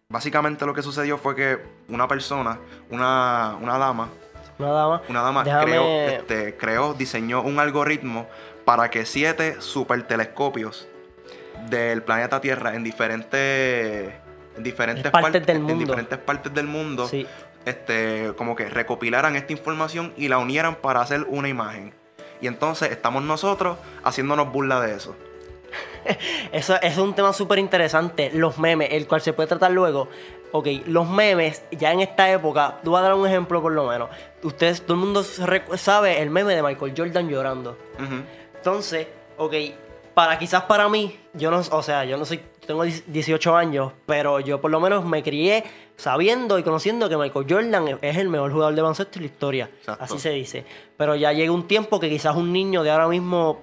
[0.09, 2.59] básicamente lo que sucedió fue que una persona,
[2.90, 4.09] una, una dama,
[4.59, 5.03] una dama.
[5.09, 8.27] una dama Déjame- creó, este, creó, diseñó un algoritmo
[8.64, 10.88] para que siete supertelescopios
[11.68, 14.12] del planeta Tierra en diferentes,
[14.57, 15.79] en diferentes Partes del en mundo.
[15.85, 17.27] diferentes partes del mundo Sí.
[17.64, 21.92] este, como que recopilaran esta información y la unieran para hacer una imagen.
[22.40, 25.14] Y entonces estamos nosotros haciéndonos burla de eso.
[26.53, 30.09] Eso, es un tema súper interesante, los memes, el cual se puede tratar luego.
[30.53, 33.87] Ok, los memes, ya en esta época, tú vas a dar un ejemplo por lo
[33.88, 34.09] menos.
[34.42, 37.77] Ustedes, todo el mundo sabe el meme de Michael Jordan llorando.
[38.55, 39.55] Entonces, ok,
[40.14, 44.40] para quizás para mí, yo no, o sea, yo no soy, tengo 18 años, pero
[44.40, 45.64] yo por lo menos me crié
[45.96, 49.70] sabiendo y conociendo que Michael Jordan es el mejor jugador de baloncesto en la historia.
[49.79, 50.05] Exacto.
[50.05, 50.64] Así se dice.
[50.96, 53.62] Pero ya llega un tiempo que quizás un niño de ahora mismo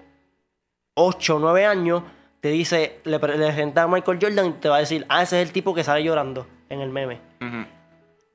[0.95, 2.03] 8 o 9 años
[2.39, 5.21] te dice, le, pre- le presenta a Michael Jordan y te va a decir, ah,
[5.23, 7.19] ese es el tipo que sale llorando en el meme.
[7.41, 7.65] Ujú.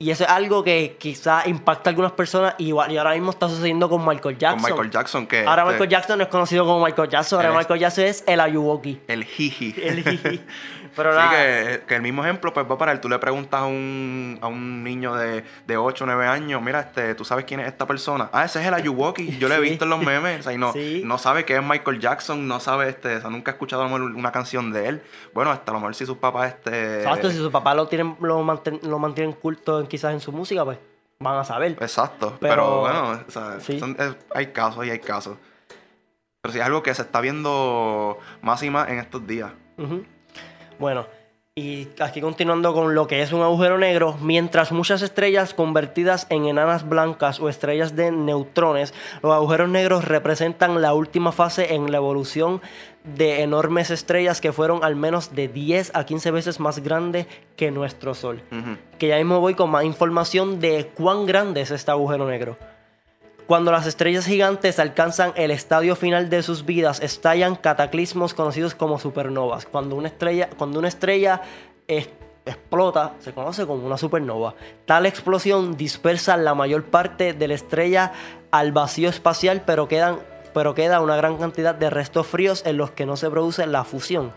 [0.00, 3.48] Y eso es algo que quizás impacta a algunas personas y, y ahora mismo está
[3.48, 4.62] sucediendo con Michael Jackson.
[4.62, 7.58] Con Michael Jackson, que Ahora este, Michael Jackson no es conocido como Michael Jackson, ahora
[7.58, 9.00] Michael Jackson es el Ayuwoki.
[9.08, 9.74] el jiji.
[9.76, 10.40] El jiji.
[10.98, 13.00] Pero Sí, nada, que, que el mismo ejemplo pues va para él.
[13.00, 16.80] Tú le preguntas a un, a un niño de, de 8 o 9 años, mira,
[16.80, 18.28] este, ¿tú sabes quién es esta persona?
[18.32, 19.38] Ah, ese es el Ayuwoki.
[19.38, 20.40] Yo lo he visto en los memes.
[20.40, 21.00] O sea, y no, Sí.
[21.06, 24.32] no sabe que es Michael Jackson, no sabe, este, o sea, nunca ha escuchado una
[24.32, 25.02] canción de él.
[25.32, 26.98] Bueno, hasta a lo mejor si sus papás, este...
[26.98, 30.32] exacto, si su papá lo tienen, lo, manten- lo mantienen culto en- quizás en su
[30.32, 30.78] música, pues
[31.20, 31.72] van a saber.
[31.80, 33.78] Exacto, Pero- pero, bueno, o sea, sí.
[33.78, 35.36] son- es- hay casos y hay casos.
[36.40, 39.50] Pero sí es algo que se está viendo más y más en estos días.
[39.76, 40.04] Ujú.
[40.78, 41.06] Bueno,
[41.58, 46.44] y aquí continuando con lo que es un agujero negro, mientras muchas estrellas convertidas en
[46.44, 51.96] enanas blancas o estrellas de neutrones, los agujeros negros representan la última fase en la
[51.96, 52.62] evolución
[53.02, 57.72] de enormes estrellas que fueron al menos de 10 a 15 veces más grandes que
[57.72, 58.40] nuestro Sol.
[59.00, 62.56] Que ya mismo voy con más información de cuán grande es este agujero negro.
[63.48, 68.98] Cuando las estrellas gigantes alcanzan el estadio final de sus vidas, estallan cataclismos conocidos como
[68.98, 69.64] supernovas.
[69.64, 71.40] Cuando una estrella, cuando una estrella
[71.86, 72.10] es-
[72.44, 74.54] explota se conoce como una supernova.
[74.84, 78.12] Tal explosión dispersa la mayor parte de la estrella
[78.50, 80.18] al vacío espacial, pero, quedan,
[80.58, 83.84] pero queda una gran cantidad de restos fríos en los que no se produce la
[83.84, 84.32] fusión.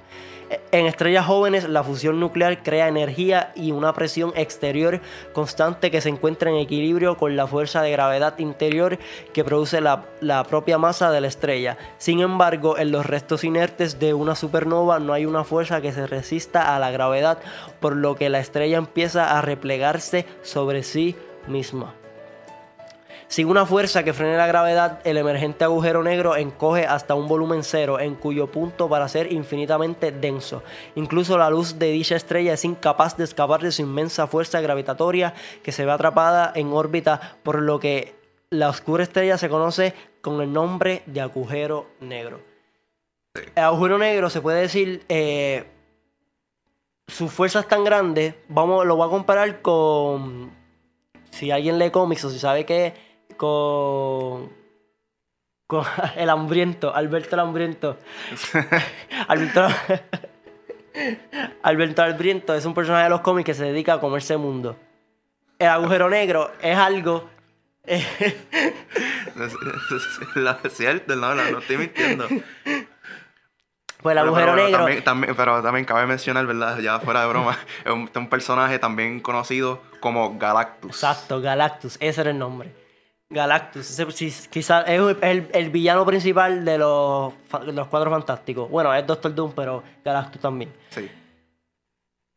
[0.71, 5.01] En estrellas jóvenes, la fusión nuclear crea energía y una presión exterior
[5.33, 8.99] constante que se encuentra en equilibrio con la fuerza de gravedad interior
[9.33, 10.03] que produce la,
[10.47, 11.79] propia masa de la estrella.
[11.97, 16.05] Sin embargo, en los restos inertes de una supernova no hay una fuerza que se
[16.05, 17.39] resista a la gravedad,
[17.79, 21.15] por lo que la estrella empieza a replegarse sobre sí
[21.47, 21.95] misma.
[23.31, 27.63] Sin una fuerza que frene la gravedad, el emergente agujero negro encoge hasta un volumen
[27.63, 30.63] cero, en cuyo punto para ser infinitamente denso.
[30.95, 35.33] Incluso la luz de dicha estrella es incapaz de escapar de su inmensa fuerza gravitatoria
[35.63, 38.15] que se ve atrapada en órbita, por lo que
[38.49, 42.41] la oscura estrella se conoce con el nombre de agujero negro.
[43.55, 45.05] El agujero negro se puede decir...
[45.07, 45.63] Eh,
[47.07, 50.51] su fuerza es tan grande, vamos, lo voy a comparar con
[51.29, 53.10] si alguien lee cómics o si sabe que
[53.41, 54.53] con,
[55.65, 55.83] con
[56.15, 57.97] el hambriento, Alberto el hambriento.
[59.27, 59.67] Alberto,
[61.63, 64.77] Alberto Hambriento es un personaje de los cómics que se dedica a comerse el mundo.
[65.57, 67.31] El agujero negro es algo.
[67.83, 68.05] es
[70.73, 72.27] cierto, no, no, no estoy mintiendo.
[74.03, 74.77] Pues el agujero pero, negro.
[74.77, 76.77] También, también, pero también cabe mencionar, ¿verdad?
[76.77, 80.91] Ya fuera de broma, es un, un personaje también conocido como Galactus.
[80.91, 82.80] Exacto, Galactus, ese era el nombre.
[83.31, 83.97] Galactus,
[84.49, 87.33] quizás es el, el, villano principal de los,
[87.67, 88.69] los cuatro fantásticos.
[88.69, 90.73] Bueno, es Doctor Doom, pero Galactus también.
[90.89, 91.09] Sí.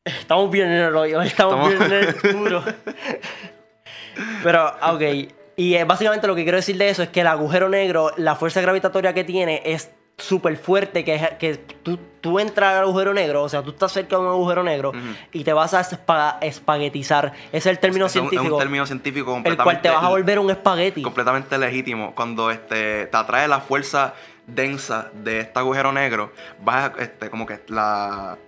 [0.04, 2.62] Estamos bien en el rollo, estamos, bien en el puro.
[4.44, 5.02] pero, ok.
[5.57, 8.37] Y eh, básicamente lo que quiero decir de eso es que el agujero negro, la
[8.37, 13.42] fuerza gravitatoria que tiene es súper fuerte que, que tú, tú, entras al agujero negro,
[13.42, 14.92] o sea, tú estás cerca de un agujero negro
[15.33, 15.81] y te vas a
[16.40, 17.33] espaguetizar.
[17.48, 18.44] Ese es el término científico.
[18.44, 19.61] Es un término científico completamente.
[19.61, 21.03] El cual te vas a volver un espagueti.
[21.03, 22.14] Completamente legítimo.
[22.14, 24.14] Cuando este, te atrae la fuerza
[24.46, 28.38] densa de este agujero negro, vas a, este, como que la.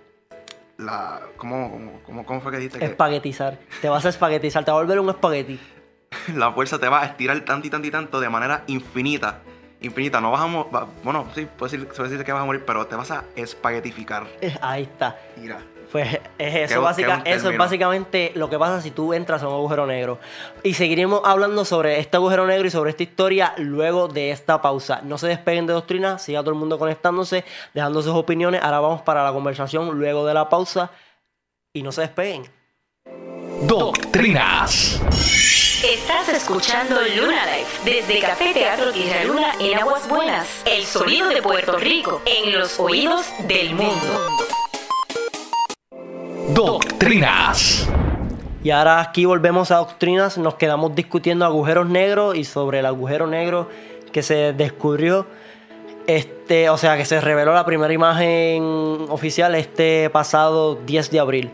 [0.77, 2.85] La, ¿cómo, cómo, cómo fue que dijiste?
[2.85, 3.57] Espaguetizar.
[3.81, 5.59] Te vas a espaguetizar, te va a volver un espagueti.
[6.35, 9.41] la fuerza te va a estirar tanto y tanto y tanto de manera infinita
[9.81, 10.21] infinita.
[10.21, 10.71] No vas a morir.
[11.03, 14.27] Bueno, sí, puede decir, puede decir que vas a morir, pero te vas a espaguetificar.
[14.61, 15.17] Ahí está.
[15.37, 15.59] Mira.
[15.91, 16.85] Pues es eso,
[17.23, 20.19] eso es básicamente lo que pasa si tú entras a un agujero negro.
[20.61, 24.99] Y seguiremos hablando sobre este agujero negro y sobre esta historia luego de esta pausa.
[25.03, 28.61] No se despeguen de Doctrina, siga todo el mundo conectándose, dejando sus opiniones.
[28.63, 30.91] Ahora vamos para la conversación luego de la pausa
[31.71, 32.43] y no se despeguen.
[33.63, 35.01] Doctrinas.
[35.83, 40.47] Estás escuchando Luna Life desde Café Teatro Tierra Luna en Aguas Buenas.
[40.65, 43.95] El sonido de Puerto Rico en los oídos del mundo.
[46.49, 47.87] Doctrinas.
[48.63, 53.25] Y ahora aquí volvemos a doctrinas, nos quedamos discutiendo agujeros negros y sobre el agujero
[53.25, 53.69] negro
[54.11, 55.25] que se descubrió,
[56.05, 58.61] este, o sea, que se reveló la primera imagen
[59.09, 61.51] oficial este pasado 10 de abril.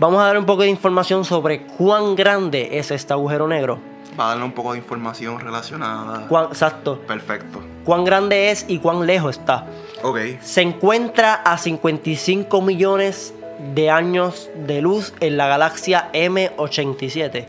[0.00, 3.78] Vamos a dar un poco de información sobre cuán grande es este agujero negro.
[4.18, 6.26] Va a darle un poco de información relacionada.
[6.50, 6.98] exacto.
[7.06, 7.60] Perfecto.
[7.84, 9.66] Cuán grande es y cuán lejos está.
[10.02, 10.18] Ok.
[10.40, 13.34] Se encuentra a 55 millones
[13.74, 17.44] de años de luz en la galaxia M87.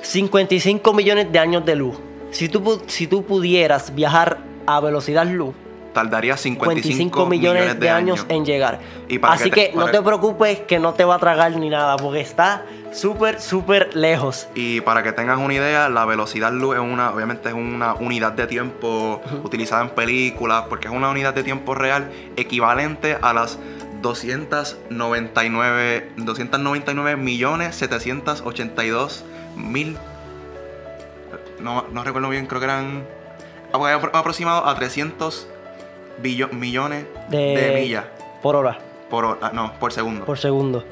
[0.00, 1.96] 55 millones de años de luz.
[2.30, 5.56] Si tú, si tú pudieras viajar a velocidad luz,
[5.98, 8.78] tardaría 55, millones, de, años, en llegar.
[9.22, 12.64] Así que, no te preocupes que no te va a tragar ni nada, porque está
[12.92, 14.46] súper, súper lejos.
[14.54, 18.30] Y para que tengas una idea, la velocidad luz es una, obviamente es una unidad
[18.32, 23.58] de tiempo utilizada en películas, porque es una unidad de tiempo real equivalente a las
[24.00, 29.24] 299, 299 millones 782
[29.56, 29.96] mil.
[31.58, 33.04] No, no recuerdo bien, creo que eran
[33.72, 35.48] aproximado a 300
[36.20, 38.04] millones de, millas.
[38.42, 38.78] Por hora.
[39.10, 40.24] Por hora, no, por segundo.
[40.24, 40.84] Por segundo.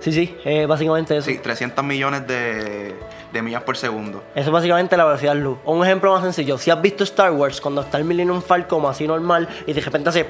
[0.00, 1.30] Sí, sí, básicamente eso.
[1.30, 2.94] Sí, 300 millones de,
[3.32, 4.22] de, millas por segundo.
[4.34, 5.58] Eso es básicamente la velocidad luz.
[5.64, 9.06] Un ejemplo más sencillo, si has visto Star Wars, cuando está el Millennium Falcon así
[9.06, 10.26] normal y de repente hace...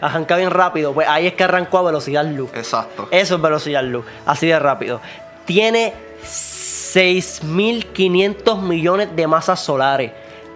[0.00, 2.50] arranca bien rápido, pues ahí es que arrancó a velocidad luz.
[2.54, 3.08] Exacto.
[3.10, 5.00] Eso es velocidad luz, así de rápido.
[5.44, 10.12] Tiene 6.500 millones de masas solares.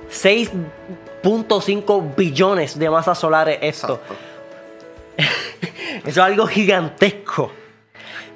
[0.08, 0.50] 6
[1.22, 4.00] .5 billones de masas solares esto.
[6.04, 7.52] Eso es algo gigantesco.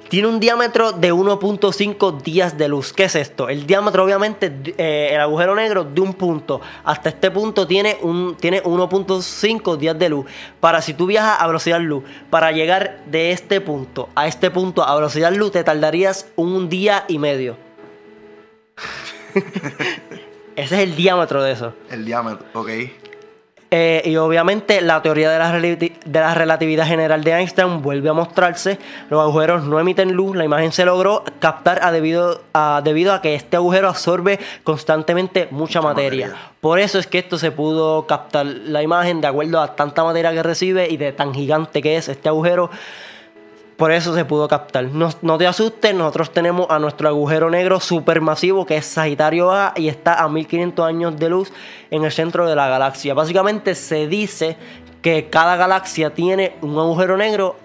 [0.07, 2.93] tiene un diámetro de 1.5 días de luz.
[2.93, 3.49] ¿Qué es esto?
[3.49, 8.37] El diámetro, obviamente, eh, el agujero negro de un punto hasta este punto tiene, un,
[8.39, 10.27] tiene 1.5 días de luz.
[10.59, 14.83] Para si tú viajas a velocidad luz, para llegar de este punto a este punto
[14.83, 17.57] a velocidad luz, te tardarías un día y medio.
[20.55, 21.73] Ese es el diámetro de eso.
[21.89, 22.69] El diámetro, ok.
[23.71, 28.13] Eh, y obviamente la teoría de la, de la relatividad general de Einstein vuelve a
[28.13, 28.77] mostrarse.
[29.09, 30.35] Los agujeros no emiten luz.
[30.35, 35.47] La imagen se logró captar a debido, a, debido a que este agujero absorbe constantemente
[35.51, 36.27] mucha, Mucha materia.
[36.27, 36.51] materia.
[36.61, 40.31] Por eso es que esto se pudo captar la imagen de acuerdo a tanta materia
[40.31, 42.69] que recibe y de tan gigante que es este agujero.
[43.77, 44.85] Por eso se pudo captar.
[44.85, 49.73] No, no te asustes, nosotros tenemos a nuestro agujero negro supermasivo que es Sagitario A
[49.75, 51.51] y está a 1500 años de luz
[51.91, 53.13] en el centro de la galaxia.
[53.13, 54.55] Básicamente se dice
[55.01, 57.57] que cada galaxia tiene un agujero negro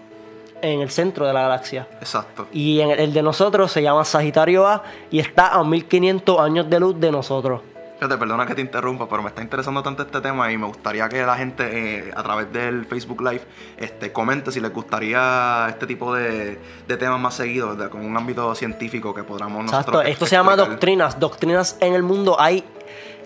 [0.62, 1.86] en el centro de la galaxia.
[2.00, 2.48] Exacto.
[2.52, 6.68] Y en el, el de nosotros se llama Sagitario A y está a 1500 años
[6.68, 7.60] de luz de nosotros.
[8.00, 11.06] Fíjate, perdona que te interrumpa, pero me está interesando tanto este tema y me gustaría
[11.06, 13.42] que la gente eh, a través del Facebook Live
[13.76, 16.58] este, comente si les gustaría este tipo de,
[16.88, 19.92] de temas más seguidos, de- con un ámbito científico que podamos Exacto.
[19.92, 21.20] nosotros Esto se llama doctrinas.
[21.20, 22.64] Doctrinas en el mundo hay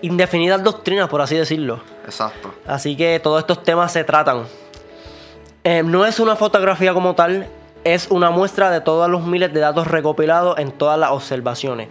[0.01, 1.79] indefinidas doctrinas, por así decirlo.
[2.03, 2.53] Exacto.
[2.67, 4.43] Así que todos estos temas se tratan.
[5.63, 7.47] Eh, no es una fotografía como tal,
[7.85, 11.87] es una muestra de todos los miles de datos recopilados en todas las observaciones.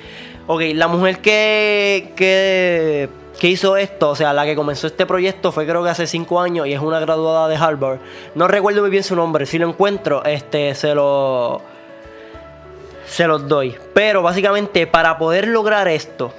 [0.49, 5.67] Ok, la mujer que, que, hizo esto, o sea, la que comenzó este proyecto fue
[5.67, 8.01] creo que hace 5 años y es una graduada de Harvard.
[8.35, 11.63] No recuerdo muy bien su nombre, si lo encuentro, este, se lo...
[13.07, 13.77] Se los doy.
[13.93, 16.33] Pero básicamente para poder lograr esto,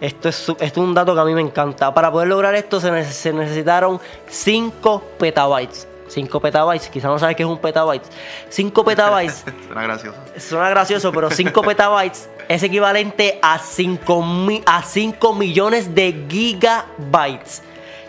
[0.00, 1.94] esto es, un dato que a mí me encanta.
[1.94, 5.86] Para poder lograr esto se, se necesitaron 5 petabytes.
[6.12, 8.04] 5 petabytes, quizás no sabes qué es un petabyte.
[8.50, 10.18] 5 petabytes, Suena gracioso.
[10.38, 17.62] suena gracioso, pero 5 petabytes es equivalente a 5, mi- a 5 millones de gigabytes.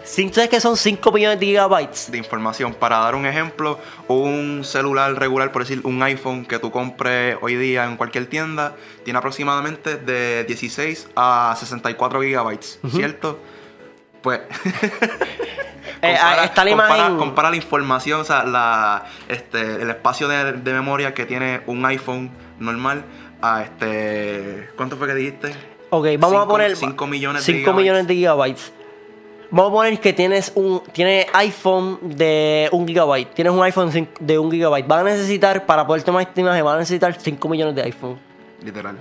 [0.03, 2.11] ¿Sabes qué son 5 millones de gigabytes?
[2.11, 2.73] De información.
[2.73, 7.55] Para dar un ejemplo, un celular regular, por decir un iPhone que tú compres hoy
[7.55, 13.39] día en cualquier tienda, tiene aproximadamente de 16 a 64 gigabytes, ¿cierto?
[14.23, 14.39] Pues
[16.01, 17.17] Eh, ah, está la compara- imagen.
[17.17, 21.85] compara la información, o sea, la, este, el espacio de, de memoria que tiene un
[21.85, 23.05] iPhone normal
[23.41, 24.67] a este.
[24.75, 25.55] ¿Cuánto fue que dijiste?
[25.91, 27.81] Ok, vamos a poner cinco millones de 5 gigabytes.
[27.81, 28.73] millones de gigabytes.
[29.49, 33.33] Vamos a poner que tienes un tiene iPhone de 1 gigabyte.
[33.33, 34.85] Tienes un iPhone de 1 gigabyte.
[34.87, 38.19] Van a necesitar, para poder tomar esta imagen, van a necesitar 5 millones de iPhone.
[38.61, 38.97] Literal.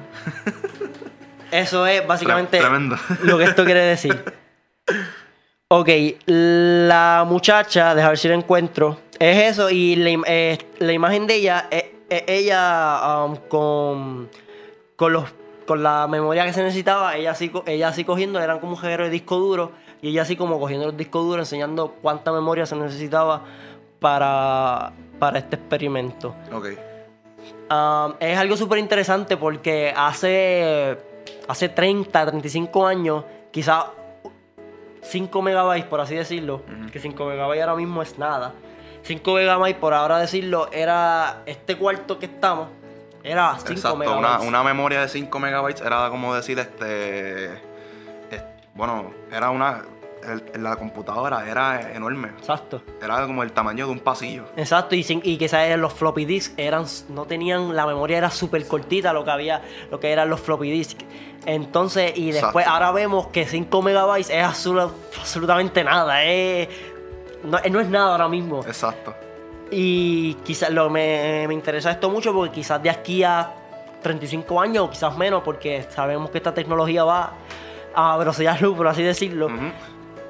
[1.51, 2.97] Eso es básicamente Tremendo.
[3.25, 4.23] lo que esto quiere decir.
[5.74, 5.88] Ok,
[6.26, 8.98] la muchacha, deja ver si la encuentro.
[9.18, 14.28] Es eso, y la, eh, la imagen de ella, es, es ella um, con,
[14.96, 15.24] con, los,
[15.66, 19.09] con la memoria que se necesitaba, ella así, ella así cogiendo, eran como un de
[19.09, 23.42] disco duro, y ella así como cogiendo los discos duros, enseñando cuánta memoria se necesitaba
[23.98, 26.35] para, para este experimento.
[26.52, 26.66] ok.
[27.70, 30.98] Um, es algo súper interesante porque hace,
[31.48, 33.87] hace 30, 35 años, quizás
[35.03, 36.62] 5 megabytes, por así decirlo,
[36.93, 38.53] que 5 megabytes ahora mismo es nada.
[39.03, 42.69] 5 megabytes, por ahora decirlo, era este cuarto que estamos,
[43.25, 44.49] era 5 Exacto, una, megabytes.
[44.49, 47.47] una memoria de 5 megabytes era como decir, este,
[48.31, 49.83] es- bueno, era una,
[50.25, 52.83] el- la computadora era enorme, Exacto.
[53.03, 54.45] era como el tamaño de un pasillo.
[54.57, 55.77] Exacto, y, sin- y ¿sabes?
[55.79, 59.99] los floppy disks eran, no tenían, la memoria era súper cortita lo que había, lo
[60.01, 61.05] que eran los floppy disks.
[61.45, 62.71] Entonces, y después Exacto.
[62.71, 66.69] ahora vemos que 5 megabytes es absolu- absolutamente nada, es,
[67.45, 68.61] no, no es nada ahora mismo.
[68.67, 69.15] Exacto.
[69.71, 73.51] Y quizás lo, me, me interesa esto mucho porque quizás de aquí a
[74.03, 77.33] 35 años o quizás menos, porque sabemos que esta tecnología va
[77.95, 79.49] a velocidad luz, por así decirlo.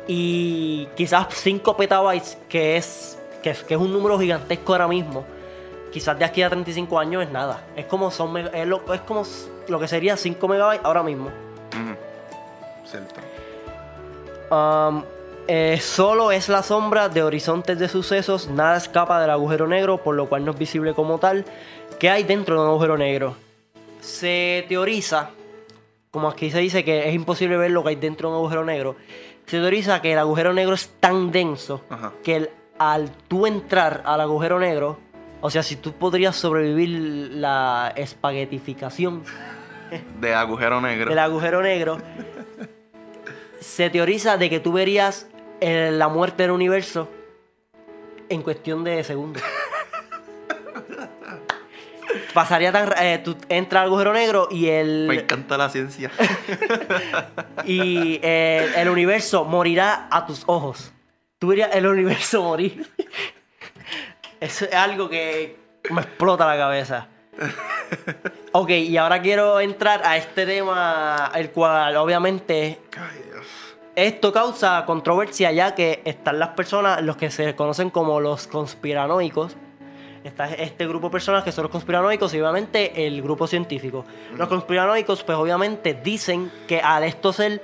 [0.07, 5.25] Y quizás 5 petabytes, que es, que, es- que es un número gigantesco ahora mismo,
[5.93, 7.63] quizás de aquí a 35 años es nada.
[7.77, 9.25] Es como, son, es lo, es como
[9.69, 11.31] lo que sería 5 megabytes ahora mismo.
[12.85, 13.21] Cierto.
[14.55, 15.03] Um,
[15.49, 20.15] eh, solo es la sombra de horizontes de sucesos, nada escapa del agujero negro, por
[20.15, 21.45] lo cual no es visible como tal.
[21.99, 23.35] ¿Qué hay dentro de un agujero negro?
[24.01, 25.31] Se teoriza,
[26.11, 28.65] como aquí se dice que es imposible ver lo que hay dentro de un agujero
[28.65, 28.97] negro,
[29.53, 32.15] se teoriza que el agujero negro es tan denso Ajá.
[32.25, 34.99] que el- al tú entrar al agujero negro,
[35.43, 36.89] o sea, si tú podrías sobrevivir
[37.35, 39.25] la espaguetificación
[40.21, 41.11] De agujero negro.
[41.11, 41.99] del agujero negro,
[43.61, 45.27] se teoriza de que tú verías
[45.61, 47.11] eh, la muerte del universo
[48.31, 49.43] en cuestión de segundos.
[52.35, 52.93] Pasaría tan...
[53.01, 55.07] eh, tú entras al agujero negro y el...
[55.09, 56.11] Me encanta la ciencia.
[57.65, 60.93] y eh, el universo morirá a tus ojos.
[61.39, 62.89] Tú verías el universo morir.
[64.41, 65.57] Eso es algo que
[65.91, 67.09] me explota la cabeza.
[68.53, 73.47] Ok, y ahora quiero entrar a este tema, el cual obviamente Ay, Dios.
[73.97, 79.57] esto causa controversia ya que están las personas, los que se conocen como los conspiranoicos.
[80.25, 84.05] Está este grupo de personas que son los conspiranoicos y obviamente el grupo científico.
[84.37, 87.61] Los conspiranoicos pues obviamente dicen que al esto ser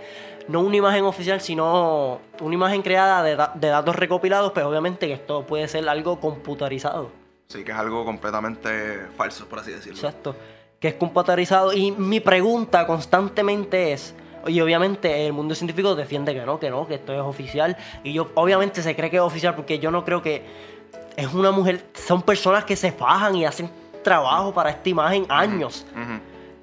[0.48, 5.06] no una imagen oficial sino una imagen creada de, da- de datos recopilados pues obviamente
[5.06, 7.10] que esto puede ser algo computarizado.
[7.46, 9.96] Sí, que es algo completamente falso, por así decirlo.
[9.96, 10.34] Exacto.
[10.80, 11.72] Que es computarizado.
[11.72, 14.14] Y mi pregunta constantemente es.
[14.46, 17.76] Y obviamente el mundo científico defiende que no, que no, que esto es oficial.
[18.04, 20.42] Y yo, obviamente se cree que es oficial porque yo no creo que
[21.18, 21.84] es una mujer.
[21.94, 23.70] Son personas que se fajan y hacen
[24.02, 25.84] trabajo para esta imagen años.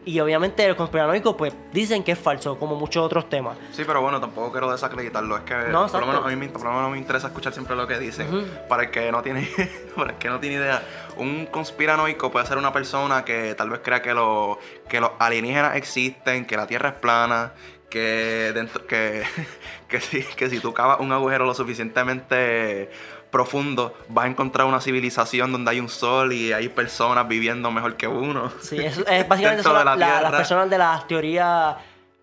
[0.07, 3.57] Y obviamente los conspiranoicos pues dicen que es falso, como muchos otros temas.
[3.71, 5.35] Sí, pero bueno, tampoco quiero desacreditarlo.
[5.37, 7.53] Es que No, por, lo menos a mí, me- por lo menos me interesa escuchar
[7.53, 8.27] siempre lo que dicen.
[8.69, 9.49] Para el que no tiene,
[9.95, 10.83] para el que no tiene idea,
[11.17, 15.75] un conspiranoico puede ser una persona que tal vez crea que, lo- que los alienígenas
[15.75, 17.53] existen, que la Tierra es plana,
[17.89, 19.23] que dentro, que,
[19.87, 22.91] que si, que si tú cavas un agujero lo suficientemente
[23.35, 27.97] profundo, vas a encontrar una civilización donde hay un sol y hay personas viviendo mejor
[27.97, 28.49] que uno.
[28.61, 31.75] Sí, eso es básicamente son la la- las personas de las teorías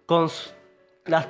[0.07, 0.53] cons-
[1.05, 1.27] las,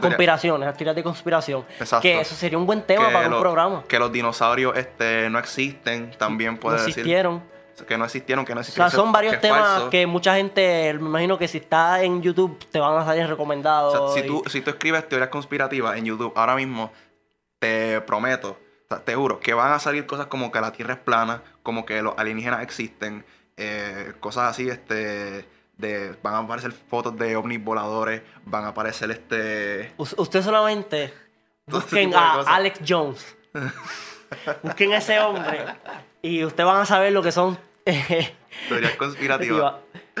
[0.00, 1.64] conspiraciones, las teorías de conspiración.
[1.78, 2.02] Exacto.
[2.02, 3.84] Que eso sería un buen tema para un programa.
[3.88, 6.98] Que los dinosaurios este, no existen, también puede no decir.
[7.00, 7.42] existieron.
[7.88, 8.90] Que no existieron, que no O existieron.
[8.90, 9.88] sea, son varios que es temas falso.
[9.90, 13.94] que mucha gente, me imagino que si está en YouTube te van a salir recomendados.
[13.94, 16.92] O sea, si y- tú, si tú escribes teorías conspirativas en YouTube ahora mismo,
[17.58, 18.56] te prometo, o
[18.98, 22.02] te juro, que van a salir cosas como que la Tierra es plana, como que
[22.02, 23.24] los alienígenas existen,
[23.56, 25.46] eh, cosas así, este,
[25.78, 29.92] de, van a aparecer fotos de ovnis voladores, van a aparecer este...
[29.96, 31.14] Us- Usted solamente
[31.66, 32.40] busquen a.
[32.42, 33.36] Alex Jones.
[34.62, 35.64] busquen a ese hombre
[36.22, 37.58] y ustedes van a saber lo que son
[38.68, 39.74] Teorías conspirativas.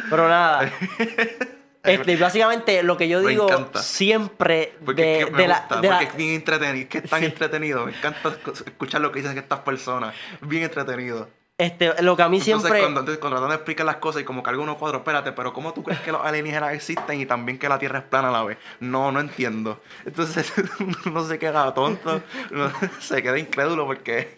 [0.08, 0.70] Pero nada.
[1.82, 5.80] Este, básicamente lo que yo digo siempre Porque de, es que me de la, gusta,
[5.80, 7.26] de la- porque es bien entretenido, es que es tan Sí.
[7.26, 11.28] entretenido, me encanta escuchar lo que dicen estas personas, bien entretenido.
[11.56, 14.22] este, lo que a mí Entonces, siempre cuando, entonces, cuando tratan de explicar las cosas
[14.22, 17.26] y como que algunos cuadros, espérate, pero ¿cómo tú crees que los alienígenas existen y
[17.26, 18.56] también que la Tierra es plana a la vez?
[18.80, 19.80] No, no entiendo.
[20.06, 20.50] Entonces,
[21.12, 22.70] no se queda tonto, no,
[23.00, 24.36] se queda incrédulo porque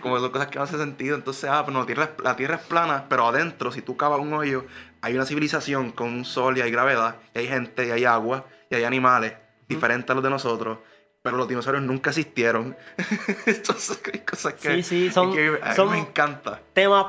[0.00, 1.14] como son cosas que no hacen sentido.
[1.16, 3.96] Entonces, ah, pero no, la tierra, es- la Tierra es plana, pero adentro, si tú
[3.98, 4.64] cavas un hoyo,
[5.02, 8.46] hay una civilización con un sol y hay gravedad, y hay gente, y hay agua,
[8.70, 9.34] y hay animales
[9.68, 10.78] diferentes a los de nosotros.
[11.22, 12.76] Pero los dinosaurios nunca existieron.
[13.46, 16.60] Entonces, hay cosas que, Sí, sí, son- que a mí son- me encanta.
[16.72, 17.06] temas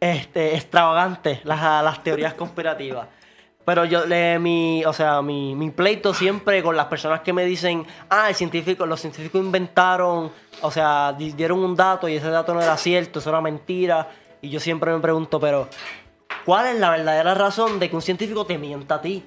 [0.00, 3.08] este, extravagantes, las, las teorías conspirativas.
[3.64, 7.44] Pero yo, le, mi, o sea, mi, mi pleito siempre con las personas que me
[7.44, 10.30] dicen, ah, el científico, los científicos inventaron,
[10.62, 14.08] o sea, di- dieron un dato y ese dato no era cierto, eso era mentira.
[14.40, 15.68] Y yo siempre me pregunto, pero,
[16.46, 19.22] ¿cuál es la verdadera razón de que un científico te mienta a ti?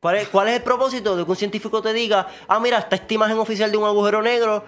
[0.00, 2.94] ¿Cuál es, ¿Cuál es el propósito de que un científico te diga, ah, mira, está
[2.94, 4.64] esta imagen oficial de un agujero negro?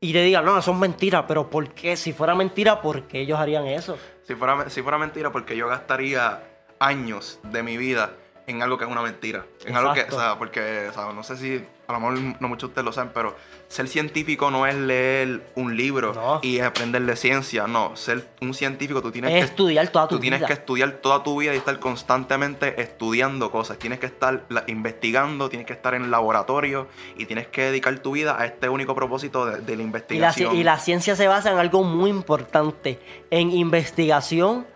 [0.00, 1.96] Y te diga, no, eso es mentira, pero ¿por qué?
[1.96, 3.98] Si fuera mentira, ¿por qué ellos harían eso?
[4.22, 6.40] Si fuera, si fuera mentira, porque yo gastaría
[6.78, 8.12] años de mi vida
[8.46, 9.44] en algo que es una mentira.
[9.64, 12.48] En algo que, o sea, porque, o sea, no sé si, a lo mejor no
[12.48, 13.36] muchos de ustedes lo saben, pero
[13.68, 16.40] ser científico no es leer un libro No.
[16.42, 17.94] y aprender de ciencia, no.
[17.96, 20.46] Ser un científico, tú tienes Es que estudiar toda tu Tú tienes vida.
[20.48, 23.78] que estudiar toda tu vida y estar constantemente estudiando cosas.
[23.78, 28.12] Tienes que estar investigando, tienes que estar en el laboratorio y tienes que dedicar tu
[28.12, 30.56] vida a este único propósito de, de la Y la, investigación.
[30.56, 32.98] y la ciencia se basa en algo muy importante,
[33.30, 34.66] en investigación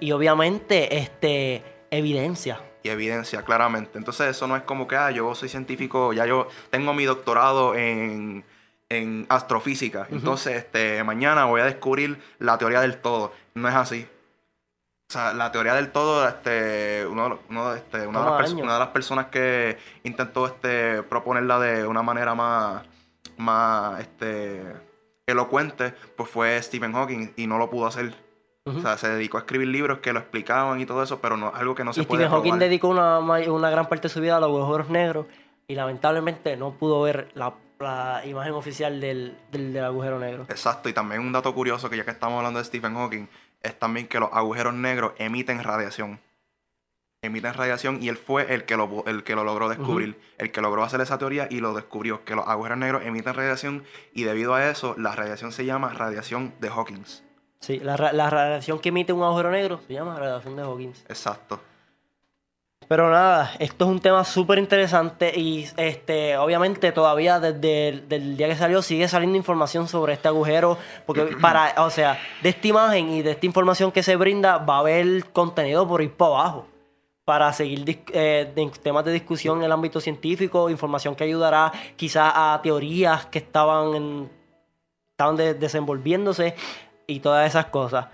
[0.00, 2.60] y obviamente este, evidencia.
[2.82, 3.98] Y evidencia, claramente.
[3.98, 7.74] Entonces eso no es como que, ah, yo soy científico, ya yo tengo mi doctorado
[7.74, 8.44] en,
[8.88, 10.06] en astrofísica.
[10.10, 13.32] Entonces, este, mañana voy a descubrir la teoría del todo.
[13.54, 14.06] No es así.
[15.08, 18.78] O sea, la teoría del todo, este, uno, uno este, una, de las una de
[18.78, 22.84] las personas que intentó este, proponerla de una manera más,
[23.38, 24.62] más este,
[25.26, 28.14] elocuente, pues fue Stephen Hawking y no lo pudo hacer.
[28.76, 31.52] O sea, se dedicó a escribir libros que lo explicaban y todo eso, pero no
[31.54, 34.20] algo que no se y puede Stephen Hawking dedicó una, una gran parte de su
[34.20, 35.26] vida a los agujeros negros
[35.66, 40.46] y lamentablemente no pudo ver la, la imagen oficial del, del, del agujero negro.
[40.48, 43.26] Exacto, y también un dato curioso que ya que estamos hablando de Stephen Hawking,
[43.62, 46.20] es también que los agujeros negros emiten radiación.
[47.20, 50.60] Emiten radiación y él fue el que lo, el que lo logró descubrir, el que
[50.60, 53.82] logró hacer esa teoría y lo descubrió, que los agujeros negros emiten radiación
[54.14, 57.24] y debido a eso la radiación se llama radiación de Hawkins.
[57.60, 61.04] Sí, la, la radiación que emite un agujero negro se llama radiación de Hawkins.
[61.08, 61.60] Exacto.
[62.86, 68.36] Pero nada, esto es un tema súper interesante y este, obviamente todavía desde el del
[68.38, 72.66] día que salió sigue saliendo información sobre este agujero, porque para, o sea, de esta
[72.68, 76.30] imagen y de esta información que se brinda va a haber contenido por ir para
[76.30, 76.66] abajo
[77.26, 77.84] para seguir
[78.14, 83.26] eh, en temas de discusión en el ámbito científico, información que ayudará quizás a teorías
[83.26, 84.30] que estaban, en-
[85.10, 86.54] estaban de- desenvolviéndose
[87.08, 88.06] y todas esas cosas.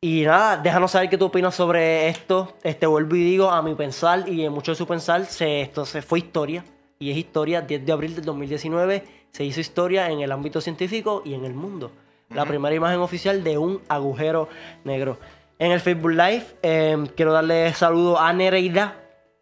[0.00, 2.54] Y nada, déjanos saber qué tú opinas sobre esto.
[2.62, 5.84] Este vuelvo y digo, a mi pensar y en mucho de su pensar, se, esto
[5.84, 6.64] se fue historia.
[6.98, 11.22] Y es historia, 10 de abril del 2019, se hizo historia en el ámbito científico
[11.24, 11.90] y en el mundo.
[12.30, 14.48] La primera imagen oficial de un agujero
[14.84, 15.18] negro.
[15.58, 18.96] En el Facebook Live, eh, quiero darle saludos a Nereida.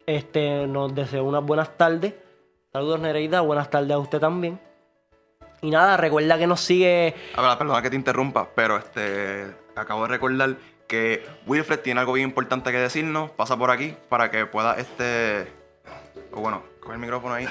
[0.05, 2.13] Este, nos deseo unas buenas tardes.
[2.73, 4.59] Saludos Nereida, buenas tardes a usted también.
[5.61, 10.03] Y nada, recuerda que nos sigue A ver, perdona que te interrumpa, pero este acabo
[10.03, 10.55] de recordar
[10.87, 13.31] que Wilfred tiene algo bien importante que decirnos.
[13.31, 15.47] Pasa por aquí para que pueda este.
[16.33, 17.47] O bueno, coge el micrófono ahí.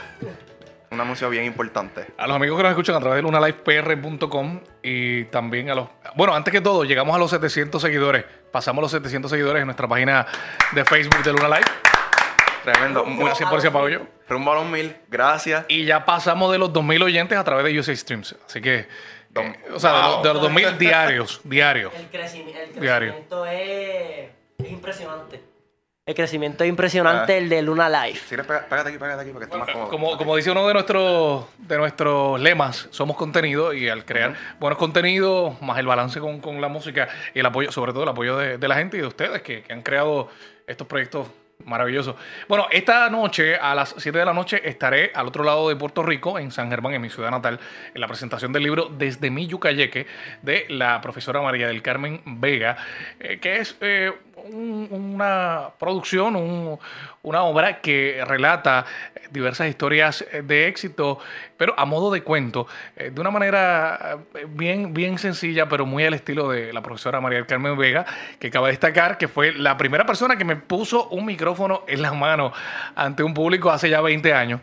[0.90, 2.06] Un anuncio bien importante.
[2.18, 5.88] A los amigos que nos escuchan a través de lunalifepr.com y también a los...
[6.16, 8.24] Bueno, antes que todo, llegamos a los 700 seguidores.
[8.50, 10.26] Pasamos los 700 seguidores en nuestra página
[10.72, 11.66] de Facebook de Luna Live.
[12.64, 13.04] Tremendo.
[13.06, 14.02] Gracias por ese apoyo.
[14.30, 14.96] Rumbo a los mil.
[15.08, 15.66] Gracias.
[15.68, 18.34] Y ya pasamos de los 2.000 oyentes a través de USA Streams.
[18.46, 18.86] Así que...
[19.34, 21.40] Eh, o sea, de los- de los, 2.000 diarios.
[21.44, 21.92] Diarios.
[21.94, 23.10] El, crecimi- el Diario.
[23.12, 25.42] crecimiento es, es impresionante.
[26.06, 27.36] El crecimiento es impresionante, Ah.
[27.36, 27.88] el de Luna
[28.28, 29.88] quieres, pega- pégate aquí, pégate aquí para que esté más cómodo.
[29.90, 34.76] Como, como dice uno de nuestros, de nuestros lemas, somos contenido y al crear buenos
[34.78, 38.36] contenidos, más el balance con, con la música y el apoyo, sobre todo el apoyo
[38.38, 40.28] de, de la gente y de ustedes que, que han creado
[40.66, 41.28] estos proyectos
[41.64, 42.16] maravillosos.
[42.48, 46.02] Bueno, esta noche a las 7 de la noche estaré al otro lado de Puerto
[46.02, 47.60] Rico, en San Germán, en mi ciudad natal,
[47.94, 50.06] en la presentación del libro Desde mi Yucayeque
[50.42, 52.76] de la profesora María del Carmen Vega,
[53.18, 54.12] eh, que es eh,
[54.44, 56.78] un- una producción, un-
[57.22, 58.84] una obra que relata
[59.30, 61.18] diversas historias de éxito,
[61.56, 62.66] pero a modo de cuento,
[62.96, 67.20] eh, de una manera eh, bien, bien sencilla, pero muy al estilo de la profesora
[67.20, 68.04] María Carmen Vega,
[68.38, 72.14] que cabe destacar que fue la primera persona que me puso un micrófono en las
[72.14, 72.52] manos
[72.96, 74.60] ante un público hace ya 20 años.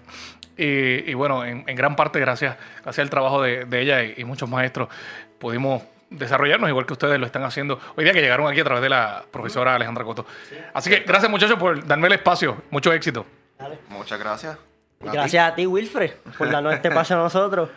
[0.59, 4.89] Y, bueno, en, gran parte gracias, al trabajo de, de ella y, y muchos maestros
[5.37, 8.81] pudimos desarrollarnos igual que ustedes lo están haciendo hoy día que llegaron aquí a través
[8.83, 10.25] de la profesora Alejandra Coto.
[10.73, 12.63] Así que gracias muchachos por darme el espacio.
[12.69, 13.25] Mucho éxito.
[13.59, 13.79] Dale.
[13.89, 14.57] Muchas gracias.
[15.03, 17.69] Y gracias a ti, Wilfred, por darnos este paso a nosotros.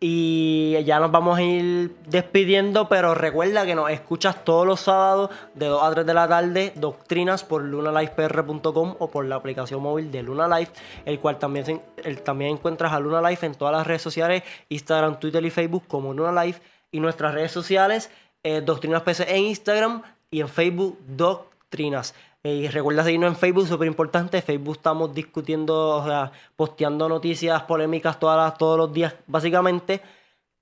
[0.00, 5.30] Y ya nos vamos a ir despidiendo, pero recuerda que nos escuchas todos los sábados
[5.54, 10.12] de 2 a 3 de la tarde, doctrinas por lunalifepr.com o por la aplicación móvil
[10.12, 10.70] de Luna Life,
[11.04, 15.18] el cual también, el- también encuentras a Luna Life en todas las redes sociales, Instagram,
[15.18, 16.60] Twitter y Facebook como Luna Life,
[16.90, 18.10] y nuestras redes sociales,
[18.42, 22.14] eh, Doctrinas PC en Instagram y en Facebook, Doctrinas.
[22.44, 24.40] Eh, Y recuerda seguirnos en Facebook, súper importante.
[24.42, 30.00] Facebook estamos discutiendo, o sea, posteando noticias polémicas todas las- todos los días, básicamente.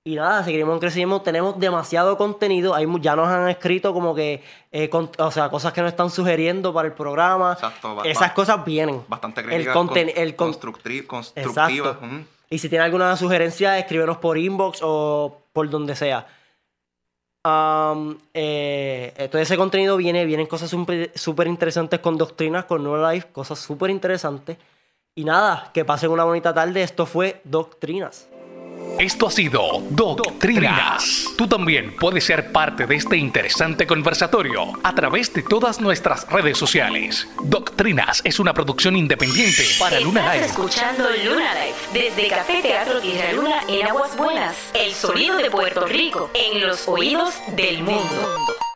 [0.03, 1.21] Y nada, seguiremos creciendo.
[1.21, 2.73] Tenemos demasiado contenido.
[2.73, 6.09] Hay, ya nos han escrito como que, eh, con- o sea, cosas que nos están
[6.09, 7.53] sugiriendo para el programa.
[7.53, 9.01] Exacto, Esas cosas vienen.
[9.07, 11.95] Bastante El críticas, conten- con- el con- constructri- constructivas.
[11.97, 12.05] Exacto.
[12.49, 16.27] Y si tiene alguna sugerencia, escríbenos por inbox o por donde sea.
[17.43, 23.13] Am, eh, todo ese contenido viene, vienen cosas súper súper interesantes con doctrinas, con Nueva
[23.13, 24.57] Life, cosas súper interesantes.
[25.15, 26.83] Y nada, que pasen una bonita tarde.
[26.83, 28.29] Esto fue Doctrinas.
[28.99, 31.25] Esto ha sido Doctrinas.
[31.37, 36.57] Tú también puedes ser parte de este interesante conversatorio a través de todas nuestras redes
[36.57, 37.27] sociales.
[37.43, 40.45] Doctrinas es una producción independiente para Luna Estás Live.
[40.47, 44.55] escuchando Luna Live desde Café Teatro Tierra Luna en Aguas Buenas.
[44.73, 48.66] El sonido de Puerto Rico en los oídos del mundo.